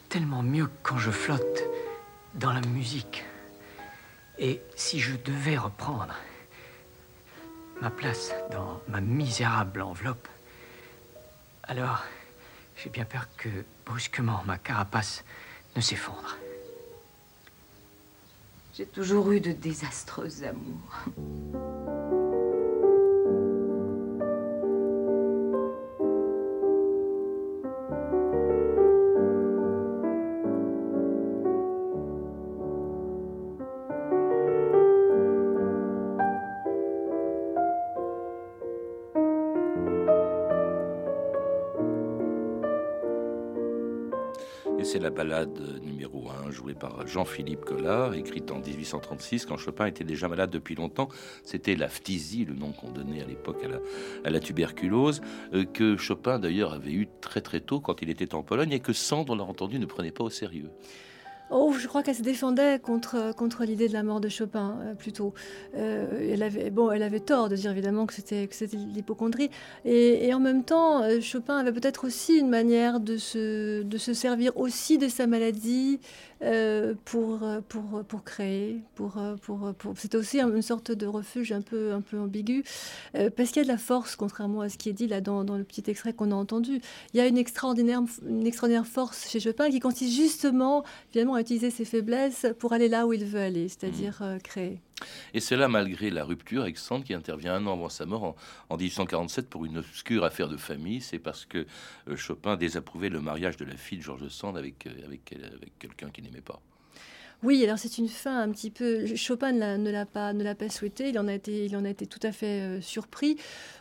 tellement 0.09 0.43
mieux 0.43 0.69
quand 0.83 0.97
je 0.97 1.11
flotte 1.11 1.63
dans 2.33 2.51
la 2.51 2.61
musique. 2.61 3.23
Et 4.39 4.61
si 4.75 4.99
je 4.99 5.15
devais 5.15 5.57
reprendre, 5.57 6.13
ma 7.81 7.89
place 7.89 8.31
dans 8.51 8.81
ma 8.87 9.01
misérable 9.01 9.81
enveloppe, 9.81 10.27
alors 11.63 12.03
j'ai 12.77 12.89
bien 12.89 13.05
peur 13.05 13.27
que 13.37 13.49
brusquement 13.85 14.41
ma 14.45 14.57
carapace 14.57 15.23
ne 15.75 15.81
s'effondre. 15.81 16.37
J'ai 18.73 18.85
toujours 18.85 19.31
eu 19.31 19.39
de 19.39 19.51
désastreux 19.51 20.43
amours. 20.43 21.74
C'est 44.83 44.99
la 44.99 45.09
balade 45.09 45.81
numéro 45.83 46.29
1, 46.47 46.51
jouée 46.51 46.73
par 46.73 47.07
Jean-Philippe 47.07 47.65
Collard, 47.65 48.13
écrite 48.13 48.51
en 48.51 48.59
1836, 48.59 49.45
quand 49.45 49.57
Chopin 49.57 49.87
était 49.87 50.03
déjà 50.03 50.27
malade 50.27 50.51
depuis 50.51 50.75
longtemps. 50.75 51.09
C'était 51.43 51.75
la 51.75 51.87
phtisie, 51.87 52.45
le 52.45 52.53
nom 52.53 52.71
qu'on 52.71 52.91
donnait 52.91 53.21
à 53.21 53.25
l'époque 53.25 53.65
à 54.23 54.29
la, 54.29 54.39
tuberculose, 54.39 55.21
euh, 55.53 55.65
que 55.65 55.97
Chopin 55.97 56.39
d'ailleurs 56.39 56.73
avait 56.73 56.91
eu 56.91 57.07
très 57.21 57.41
très 57.41 57.61
tôt 57.61 57.79
quand 57.79 58.01
il 58.01 58.09
était 58.09 58.35
en 58.35 58.43
Pologne 58.43 58.71
et 58.73 58.79
que 58.79 58.93
Sand, 58.93 59.29
on 59.29 59.35
l'a 59.35 59.43
entendu, 59.43 59.79
ne 59.79 59.85
prenait 59.85 60.11
pas 60.11 60.23
au 60.23 60.29
sérieux. 60.29 60.69
Oh, 61.51 61.73
je 61.77 61.87
crois 61.87 62.01
qu'elle 62.01 62.15
se 62.15 62.23
défendait 62.23 62.79
contre, 62.79 63.35
contre 63.35 63.65
l'idée 63.65 63.87
de 63.87 63.93
la 63.93 64.01
mort 64.01 64.19
de 64.19 64.29
Chopin, 64.29 64.79
euh, 64.81 64.95
plutôt. 64.95 65.35
Euh, 65.75 66.31
elle, 66.33 66.41
avait, 66.41 66.71
bon, 66.71 66.89
elle 66.89 67.03
avait 67.03 67.19
tort 67.19 67.49
de 67.49 67.55
dire 67.55 67.69
évidemment 67.69 68.07
que 68.07 68.15
c'était, 68.15 68.49
l'hypochondrie. 68.73 69.51
Et, 69.85 70.33
en 70.33 70.39
même 70.39 70.63
temps, 70.63 71.03
euh, 71.03 71.21
Chopin 71.21 71.57
avait 71.57 71.71
peut-être 71.71 72.07
aussi 72.07 72.39
une 72.39 72.49
manière 72.49 72.99
de 72.99 73.17
se, 73.17 73.83
de 73.83 73.97
se 73.99 74.15
servir 74.15 74.57
aussi 74.57 74.97
de 74.97 75.07
sa 75.07 75.27
maladie 75.27 75.99
pour, 77.05 77.39
pour, 77.69 78.03
pour 78.07 78.23
créer. 78.23 78.81
Pour, 78.93 79.19
pour, 79.41 79.73
pour... 79.73 79.93
C'était 79.97 80.17
aussi 80.17 80.39
une 80.39 80.61
sorte 80.61 80.91
de 80.91 81.07
refuge 81.07 81.51
un 81.51 81.61
peu, 81.61 81.91
un 81.91 82.01
peu 82.01 82.19
ambigu, 82.19 82.63
parce 83.13 83.49
qu'il 83.49 83.57
y 83.57 83.59
a 83.61 83.63
de 83.63 83.67
la 83.67 83.79
force, 83.79 84.15
contrairement 84.15 84.61
à 84.61 84.69
ce 84.69 84.77
qui 84.77 84.89
est 84.89 84.93
dit 84.93 85.07
là 85.07 85.21
dans, 85.21 85.43
dans 85.43 85.57
le 85.57 85.63
petit 85.63 85.83
extrait 85.87 86.13
qu'on 86.13 86.31
a 86.31 86.35
entendu. 86.35 86.81
Il 87.13 87.17
y 87.17 87.19
a 87.19 87.25
une 87.25 87.37
extraordinaire, 87.37 88.01
une 88.27 88.45
extraordinaire 88.45 88.85
force 88.85 89.27
chez 89.27 89.39
Chopin 89.39 89.71
qui 89.71 89.79
consiste 89.79 90.13
justement, 90.13 90.83
finalement, 91.09 91.34
à 91.35 91.41
utiliser 91.41 91.69
ses 91.71 91.85
faiblesses 91.85 92.47
pour 92.59 92.73
aller 92.73 92.87
là 92.87 93.05
où 93.05 93.13
il 93.13 93.25
veut 93.25 93.39
aller, 93.39 93.67
c'est-à-dire 93.67 94.19
euh, 94.21 94.39
créer. 94.39 94.79
Et 95.33 95.39
cela 95.39 95.67
malgré 95.67 96.09
la 96.09 96.23
rupture 96.23 96.63
avec 96.63 96.77
Sand 96.77 97.03
qui 97.03 97.13
intervient 97.13 97.55
un 97.55 97.67
an 97.67 97.73
avant 97.73 97.89
sa 97.89 98.05
mort 98.05 98.23
en, 98.23 98.35
en 98.69 98.77
1847 98.77 99.49
pour 99.49 99.65
une 99.65 99.77
obscure 99.77 100.23
affaire 100.23 100.47
de 100.47 100.57
famille. 100.57 101.01
C'est 101.01 101.19
parce 101.19 101.45
que 101.45 101.65
euh, 102.07 102.15
Chopin 102.15 102.55
désapprouvait 102.55 103.09
le 103.09 103.21
mariage 103.21 103.57
de 103.57 103.65
la 103.65 103.75
fille 103.75 103.97
de 103.99 104.03
Georges 104.03 104.29
Sand 104.29 104.57
avec, 104.57 104.87
euh, 104.87 105.05
avec, 105.05 105.33
avec 105.33 105.77
quelqu'un 105.79 106.09
qu'il 106.09 106.23
n'aimait 106.23 106.41
pas. 106.41 106.61
Oui, 107.43 107.63
alors 107.63 107.77
c'est 107.77 107.97
une 107.97 108.07
fin 108.07 108.41
un 108.41 108.49
petit 108.49 108.71
peu. 108.71 109.05
Chopin 109.15 109.51
ne 109.51 109.91
l'a 109.91 110.05
pas, 110.05 110.33
ne 110.33 110.43
l'a 110.43 110.55
pas 110.55 110.69
souhaité. 110.69 111.09
Il 111.09 111.19
en 111.19 111.27
a 111.27 111.33
été, 111.33 111.65
il 111.65 111.75
en 111.77 111.85
a 111.85 111.89
été 111.89 112.07
tout 112.07 112.19
à 112.23 112.31
fait 112.31 112.61
euh, 112.61 112.81
surpris. 112.81 113.37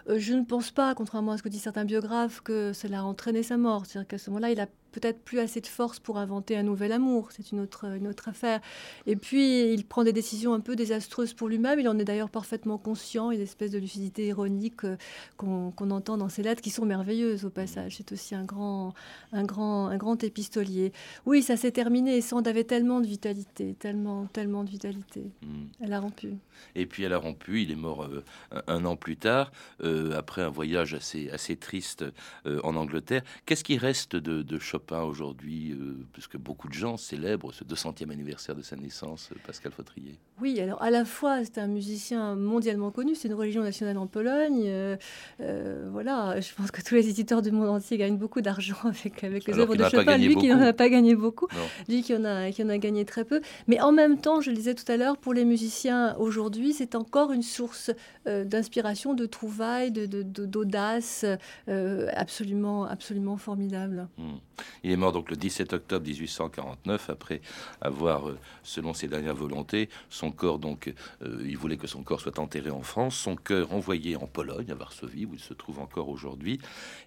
Euh, 0.08 0.18
je 0.18 0.34
ne 0.34 0.44
pense 0.44 0.70
pas, 0.70 0.94
contrairement 0.94 1.32
à 1.32 1.38
ce 1.38 1.42
que 1.42 1.48
disent 1.48 1.62
certains 1.62 1.84
biographes, 1.84 2.40
que 2.42 2.72
cela 2.72 3.00
a 3.00 3.02
entraîné 3.02 3.42
sa 3.42 3.56
mort. 3.56 3.86
C'est-à-dire 3.86 4.08
qu'à 4.08 4.18
ce 4.18 4.30
moment-là, 4.30 4.50
il 4.50 4.60
a 4.60 4.66
peut-être 4.94 5.20
plus 5.24 5.40
assez 5.40 5.61
de 5.61 5.66
force 5.66 5.98
pour 5.98 6.18
inventer 6.18 6.57
un 6.57 6.62
nouvel 6.62 6.92
amour. 6.92 7.33
C'est 7.33 7.50
une 7.50 7.59
autre, 7.61 7.85
une 7.96 8.07
autre 8.07 8.28
affaire. 8.28 8.61
Et 9.07 9.16
puis, 9.16 9.72
il 9.72 9.85
prend 9.85 10.04
des 10.04 10.12
décisions 10.12 10.54
un 10.54 10.61
peu 10.61 10.76
désastreuses 10.76 11.35
pour 11.35 11.48
lui-même. 11.48 11.80
Il 11.80 11.88
en 11.88 11.98
est 11.98 12.04
d'ailleurs 12.04 12.30
parfaitement 12.30 12.78
conscient. 12.78 13.33
Il 13.33 13.35
y 13.35 13.38
a 13.38 13.40
une 13.40 13.48
espèce 13.48 13.72
de 13.72 13.78
lucidité 13.78 14.28
ironique 14.28 14.85
euh, 14.85 14.96
qu'on 15.37 15.90
entend 15.90 16.16
dans 16.16 16.28
ses 16.28 16.44
lettres, 16.44 16.62
qui 16.62 16.70
sont 16.70 16.87
merveilleuses 16.87 17.44
au 17.44 17.50
passage. 17.50 17.96
C'est 17.96 18.12
aussi 18.12 18.37
un 18.37 18.44
grand, 18.44 18.94
un, 19.33 19.42
grand, 19.42 19.88
un 19.88 19.96
grand 19.96 20.22
épistolier. 20.22 20.92
Oui, 21.26 21.42
ça 21.42 21.57
s'est 21.57 21.72
terminé. 21.72 22.20
Sand 22.20 22.46
avait 22.46 22.64
tellement 22.64 23.00
de 23.00 23.07
vitalité, 23.07 23.74
tellement, 23.74 24.26
tellement 24.26 24.62
de 24.62 24.70
vitalité. 24.70 25.24
Mm. 25.42 25.64
Elle 25.80 25.92
a 25.92 26.00
rompu. 26.00 26.35
Et 26.76 26.87
puis 26.87 27.02
elle 27.02 27.12
a 27.12 27.18
rompu, 27.18 27.62
il 27.62 27.72
est 27.72 27.76
mort 27.76 28.04
euh, 28.04 28.24
un, 28.52 28.62
un, 28.68 28.85
an 28.85 28.94
plus 28.94 29.16
tard, 29.16 29.50
euh, 29.83 30.16
après 30.16 30.42
un 30.42 30.50
voyage 30.50 30.94
assez, 30.94 31.28
assez 31.30 31.57
triste 31.57 32.04
en 32.44 32.76
Angleterre. 32.76 33.22
Qu'est-ce 33.44 33.64
qui 33.64 33.76
reste 33.76 34.14
de, 34.14 34.42
de 34.42 34.59
Chopin? 34.59 34.84
Aujourd'hui 34.92 35.73
euh, 35.73 35.97
Puisque 36.12 36.37
beaucoup 36.37 36.68
de 36.68 36.75
gens 36.75 36.97
célèbrent 36.97 37.53
ce 37.53 37.64
200e 37.64 38.11
anniversaire 38.11 38.55
de 38.55 38.62
sa 38.62 38.77
naissance, 38.77 39.31
euh, 39.33 39.37
Pascal 39.47 39.73
Fautrier. 39.73 40.18
Oui, 40.40 40.61
alors 40.61 40.83
à 40.83 40.90
la 40.90 41.05
fois 41.05 41.44
c'est 41.44 41.59
un 41.59 41.66
musicien 41.66 42.35
mondialement 42.35 42.90
connu, 42.90 43.14
c'est 43.14 43.29
une 43.29 43.35
religion 43.35 43.62
nationale 43.62 43.99
en 43.99 44.07
Pologne. 44.07 44.64
Euh, 44.66 45.88
voilà, 45.90 46.40
je 46.40 46.53
pense 46.55 46.70
que 46.70 46.83
tous 46.83 46.94
les 46.94 47.09
éditeurs 47.09 47.42
du 47.42 47.51
monde 47.51 47.68
entier 47.68 47.97
gagnent 47.97 48.16
beaucoup 48.16 48.40
d'argent 48.40 48.77
avec, 48.85 49.25
avec 49.25 49.47
les 49.47 49.59
œuvres 49.59 49.77
de 49.77 49.85
Chopin. 49.85 50.16
Lui 50.18 50.37
qui 50.37 50.49
n'en 50.49 50.61
a 50.61 50.73
pas 50.73 50.88
gagné 50.88 51.14
beaucoup, 51.14 51.47
non. 51.53 51.64
lui 51.88 52.03
qui 52.03 52.14
en, 52.14 52.25
a, 52.25 52.51
qui 52.51 52.62
en 52.62 52.68
a 52.68 52.79
gagné 52.79 53.05
très 53.05 53.25
peu. 53.25 53.40
Mais 53.66 53.81
en 53.81 53.92
même 53.92 54.18
temps, 54.18 54.40
je 54.40 54.51
le 54.51 54.57
disais 54.57 54.75
tout 54.75 54.90
à 54.90 54.97
l'heure, 54.97 55.16
pour 55.16 55.35
les 55.35 55.44
musiciens 55.44 56.16
aujourd'hui, 56.16 56.73
c'est 56.73 56.94
encore 56.94 57.33
une 57.33 57.42
source 57.42 57.90
d'inspiration, 58.27 59.14
de 59.14 59.27
trouvailles, 59.27 59.90
d'audace 59.92 61.25
de, 61.25 61.73
de, 61.73 62.09
absolument, 62.14 62.85
absolument 62.85 63.37
formidable. 63.37 64.09
Mmh. 64.18 64.35
Il 64.82 64.90
est 64.90 64.96
mort 64.96 65.12
donc 65.12 65.30
le 65.30 65.37
17 65.37 65.72
octobre 65.72 66.06
1849 66.06 67.10
après 67.10 67.40
avoir, 67.80 68.28
euh, 68.28 68.38
selon 68.62 68.94
ses 68.94 69.08
dernières 69.08 69.34
volontés, 69.34 69.88
son 70.10 70.30
corps 70.30 70.58
donc, 70.58 70.92
euh, 71.22 71.44
il 71.46 71.56
voulait 71.56 71.76
que 71.76 71.87
son 71.87 72.02
corps 72.02 72.20
soit 72.20 72.38
enterré 72.38 72.70
en 72.70 72.82
France, 72.82 73.16
son 73.16 73.37
cœur 73.37 73.72
envoyé 73.72 74.16
en 74.16 74.26
Pologne, 74.26 74.70
à 74.70 74.74
Varsovie, 74.74 75.26
où 75.26 75.34
il 75.34 75.40
se 75.40 75.54
trouve 75.54 75.78
encore 75.78 76.08
aujourd'hui, 76.08 76.60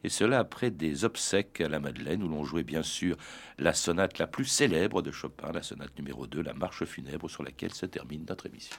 et 0.04 0.10
cela 0.10 0.40
après 0.40 0.72
des 0.72 1.06
obsèques 1.06 1.62
à 1.62 1.70
la 1.70 1.80
Madeleine, 1.80 2.24
où 2.24 2.28
l'on 2.28 2.44
jouait 2.44 2.64
bien 2.64 2.84
sûr 2.84 3.18
la 3.58 3.74
sonate 3.74 4.18
la 4.20 4.28
plus 4.28 4.46
célèbre 4.46 5.02
de 5.02 5.12
Chopin, 5.12 5.52
la 5.52 5.64
sonate 5.64 5.98
numéro 5.98 6.28
2, 6.28 6.42
la 6.42 6.54
marche 6.54 6.86
funèbre 6.86 7.30
sur 7.30 7.44
laquelle 7.44 7.74
se 7.74 7.86
termine 7.86 8.26
notre 8.28 8.46
émission. 8.46 8.78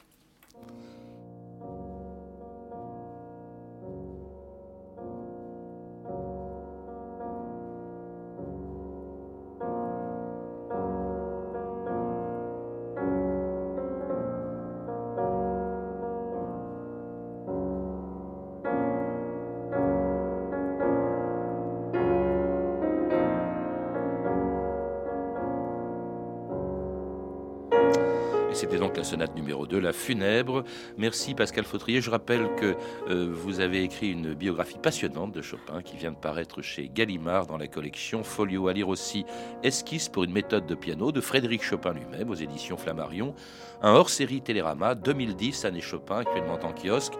C'était 28.69 28.83
donc 28.83 28.99
la 28.99 29.05
sonate 29.05 29.35
numéro 29.35 29.67
2, 29.67 29.81
la 29.81 29.95
funèbre. 29.95 30.63
Merci 30.99 31.33
Pascal 31.33 31.65
Fautrier. 31.65 32.03
Je 32.03 32.11
rappelle 32.11 32.55
que 32.57 32.77
euh, 33.09 33.33
vous 33.33 33.61
avez 33.61 33.83
écrit 33.83 34.13
une 34.13 34.35
biographie 34.35 34.77
passionnante 34.77 35.33
de 35.33 35.41
Chopin 35.41 35.81
qui 35.81 35.97
vient 35.97 36.11
de 36.11 36.19
paraître 36.19 36.61
chez 36.61 36.91
Gallimard 36.93 37.47
dans 37.47 37.57
la 37.57 37.67
collection 37.67 38.23
Folio. 38.23 38.69
À 38.69 38.75
lire 38.75 38.91
aussi 38.91 39.25
Esquisse 39.63 40.11
pour 40.11 40.25
une 40.25 40.33
méthode 40.33 40.67
de 40.67 40.75
piano 40.75 41.13
de 41.13 41.23
Frédéric 41.23 41.63
Chopin 41.63 41.95
lui-même 41.95 42.29
aux 42.29 42.35
éditions 42.35 42.77
Flammarion. 42.77 43.35
Un 43.81 43.93
hors-série 43.93 44.43
Télérama 44.43 44.95
2010, 44.95 45.65
année 45.65 45.81
Chopin, 45.81 46.19
actuellement 46.19 46.59
en 46.63 46.75
kiosque. 46.75 47.15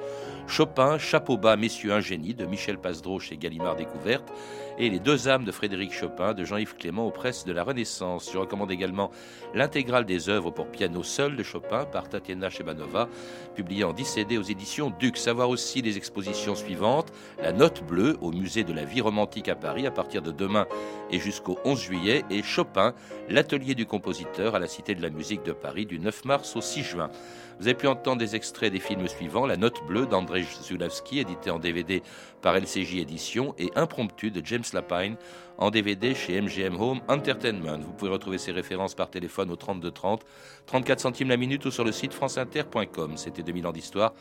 Chopin, 0.49 0.99
Chapeau 0.99 1.39
bas, 1.39 1.57
Messieurs 1.57 1.93
un 1.93 2.01
génie 2.01 2.35
de 2.35 2.45
Michel 2.45 2.79
Pasdreau 2.79 3.21
chez 3.21 3.39
Gallimard 3.39 3.77
Découverte. 3.77 4.31
Et 4.79 4.91
Les 4.91 4.99
deux 4.99 5.29
âmes 5.29 5.45
de 5.45 5.53
Frédéric 5.53 5.93
Chopin 5.93 6.35
de 6.35 6.45
Jean-Yves 6.45 6.75
Clément 6.77 7.07
aux 7.07 7.11
presses 7.11 7.45
de 7.45 7.53
la 7.53 7.65
Renaissance. 7.65 8.31
Je 8.33 8.39
recommande 8.39 8.71
également 8.71 9.11
l'intégrale 9.55 10.05
des 10.05 10.29
œuvres 10.29 10.51
pour 10.51 10.69
piano 10.69 11.03
seul 11.03 11.38
de 11.39 11.43
Chopin 11.45 11.85
par 11.87 12.09
Tatiana 12.09 12.51
Chebanova, 12.51 13.09
publié 13.55 13.85
en 13.85 13.93
10 13.93 14.05
CD 14.05 14.37
aux 14.37 14.43
éditions 14.43 14.93
Duc. 14.99 15.17
Savoir 15.17 15.49
aussi 15.49 15.81
les 15.81 15.97
expositions 15.97 16.55
suivantes. 16.55 17.13
La 17.41 17.53
Note 17.53 17.83
Bleue 17.85 18.19
au 18.21 18.33
musée 18.33 18.65
de 18.65 18.73
la 18.73 18.85
vie 18.85 19.01
romantique 19.01 19.49
à 19.49 19.55
Paris 19.55 19.87
à 19.87 19.91
partir 19.91 20.21
de 20.21 20.33
demain 20.33 20.67
et 21.11 21.21
jusqu'au 21.21 21.59
11 21.65 21.81
juillet. 21.81 22.25
Et 22.29 22.43
Chopin, 22.43 22.93
l'atelier 23.29 23.75
du 23.75 23.87
compositeur 23.87 24.55
à 24.55 24.59
la 24.59 24.67
Cité 24.67 24.95
de 24.95 25.03
la 25.03 25.11
musique 25.11 25.45
de 25.45 25.53
Paris 25.53 25.87
du 25.87 26.01
9 26.01 26.25
mars 26.25 26.57
au 26.57 26.61
6 26.61 26.83
juin. 26.83 27.11
Vous 27.59 27.67
avez 27.67 27.75
pu 27.75 27.89
entendre 27.89 28.19
des 28.19 28.37
extraits 28.37 28.73
des 28.73 28.79
films 28.79 29.09
suivants 29.09 29.45
La 29.45 29.57
Note 29.57 29.85
Bleue 29.89 30.07
d'André 30.07 30.45
Zulawski, 30.63 31.19
édité 31.19 31.51
en 31.51 31.59
DVD 31.59 32.05
par 32.41 32.55
LCJ 32.57 32.99
Éditions, 32.99 33.53
et 33.59 33.73
Impromptu 33.75 34.31
de 34.31 34.41
James 34.47 34.63
Lapine 34.73 35.17
en 35.59 35.71
DVD 35.71 36.15
chez 36.15 36.41
MGM 36.41 36.81
Home 36.81 37.01
Entertainment. 37.09 37.79
Vous 37.79 37.93
pouvez 37.93 38.13
retrouver 38.13 38.39
ces 38.39 38.53
références 38.53 38.95
par 38.95 39.11
téléphone 39.11 39.51
au 39.51 39.57
32 39.57 39.91
30, 39.91 40.25
34 40.67 41.01
centimes 41.01 41.31
la 41.31 41.37
minute 41.37 41.65
ou 41.65 41.73
sur 41.73 41.83
le 41.83 41.91
site 41.91 42.15
franceinter.com. 42.15 43.17
C'était 43.17 43.43
2000 43.43 43.67
ans 43.67 43.73
d'histoire. 43.73 44.15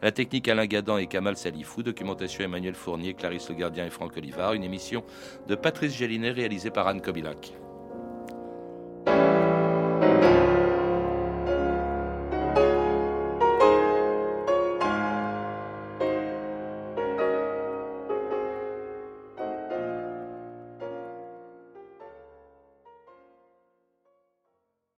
La 0.00 0.12
technique 0.12 0.46
Alain 0.46 0.66
Gadan 0.66 0.98
et 0.98 1.08
Kamal 1.08 1.36
Salifou, 1.36 1.82
documentation 1.82 2.44
Emmanuel 2.44 2.74
Fournier, 2.76 3.14
Clarisse 3.14 3.48
Le 3.48 3.56
Gardien 3.56 3.86
et 3.86 3.90
Franck 3.90 4.16
Olivard, 4.16 4.52
une 4.52 4.62
émission 4.62 5.02
de 5.48 5.56
Patrice 5.56 5.96
Gélinet 5.96 6.30
réalisée 6.30 6.70
par 6.70 6.86
Anne 6.86 7.00
Kobilac. 7.00 7.54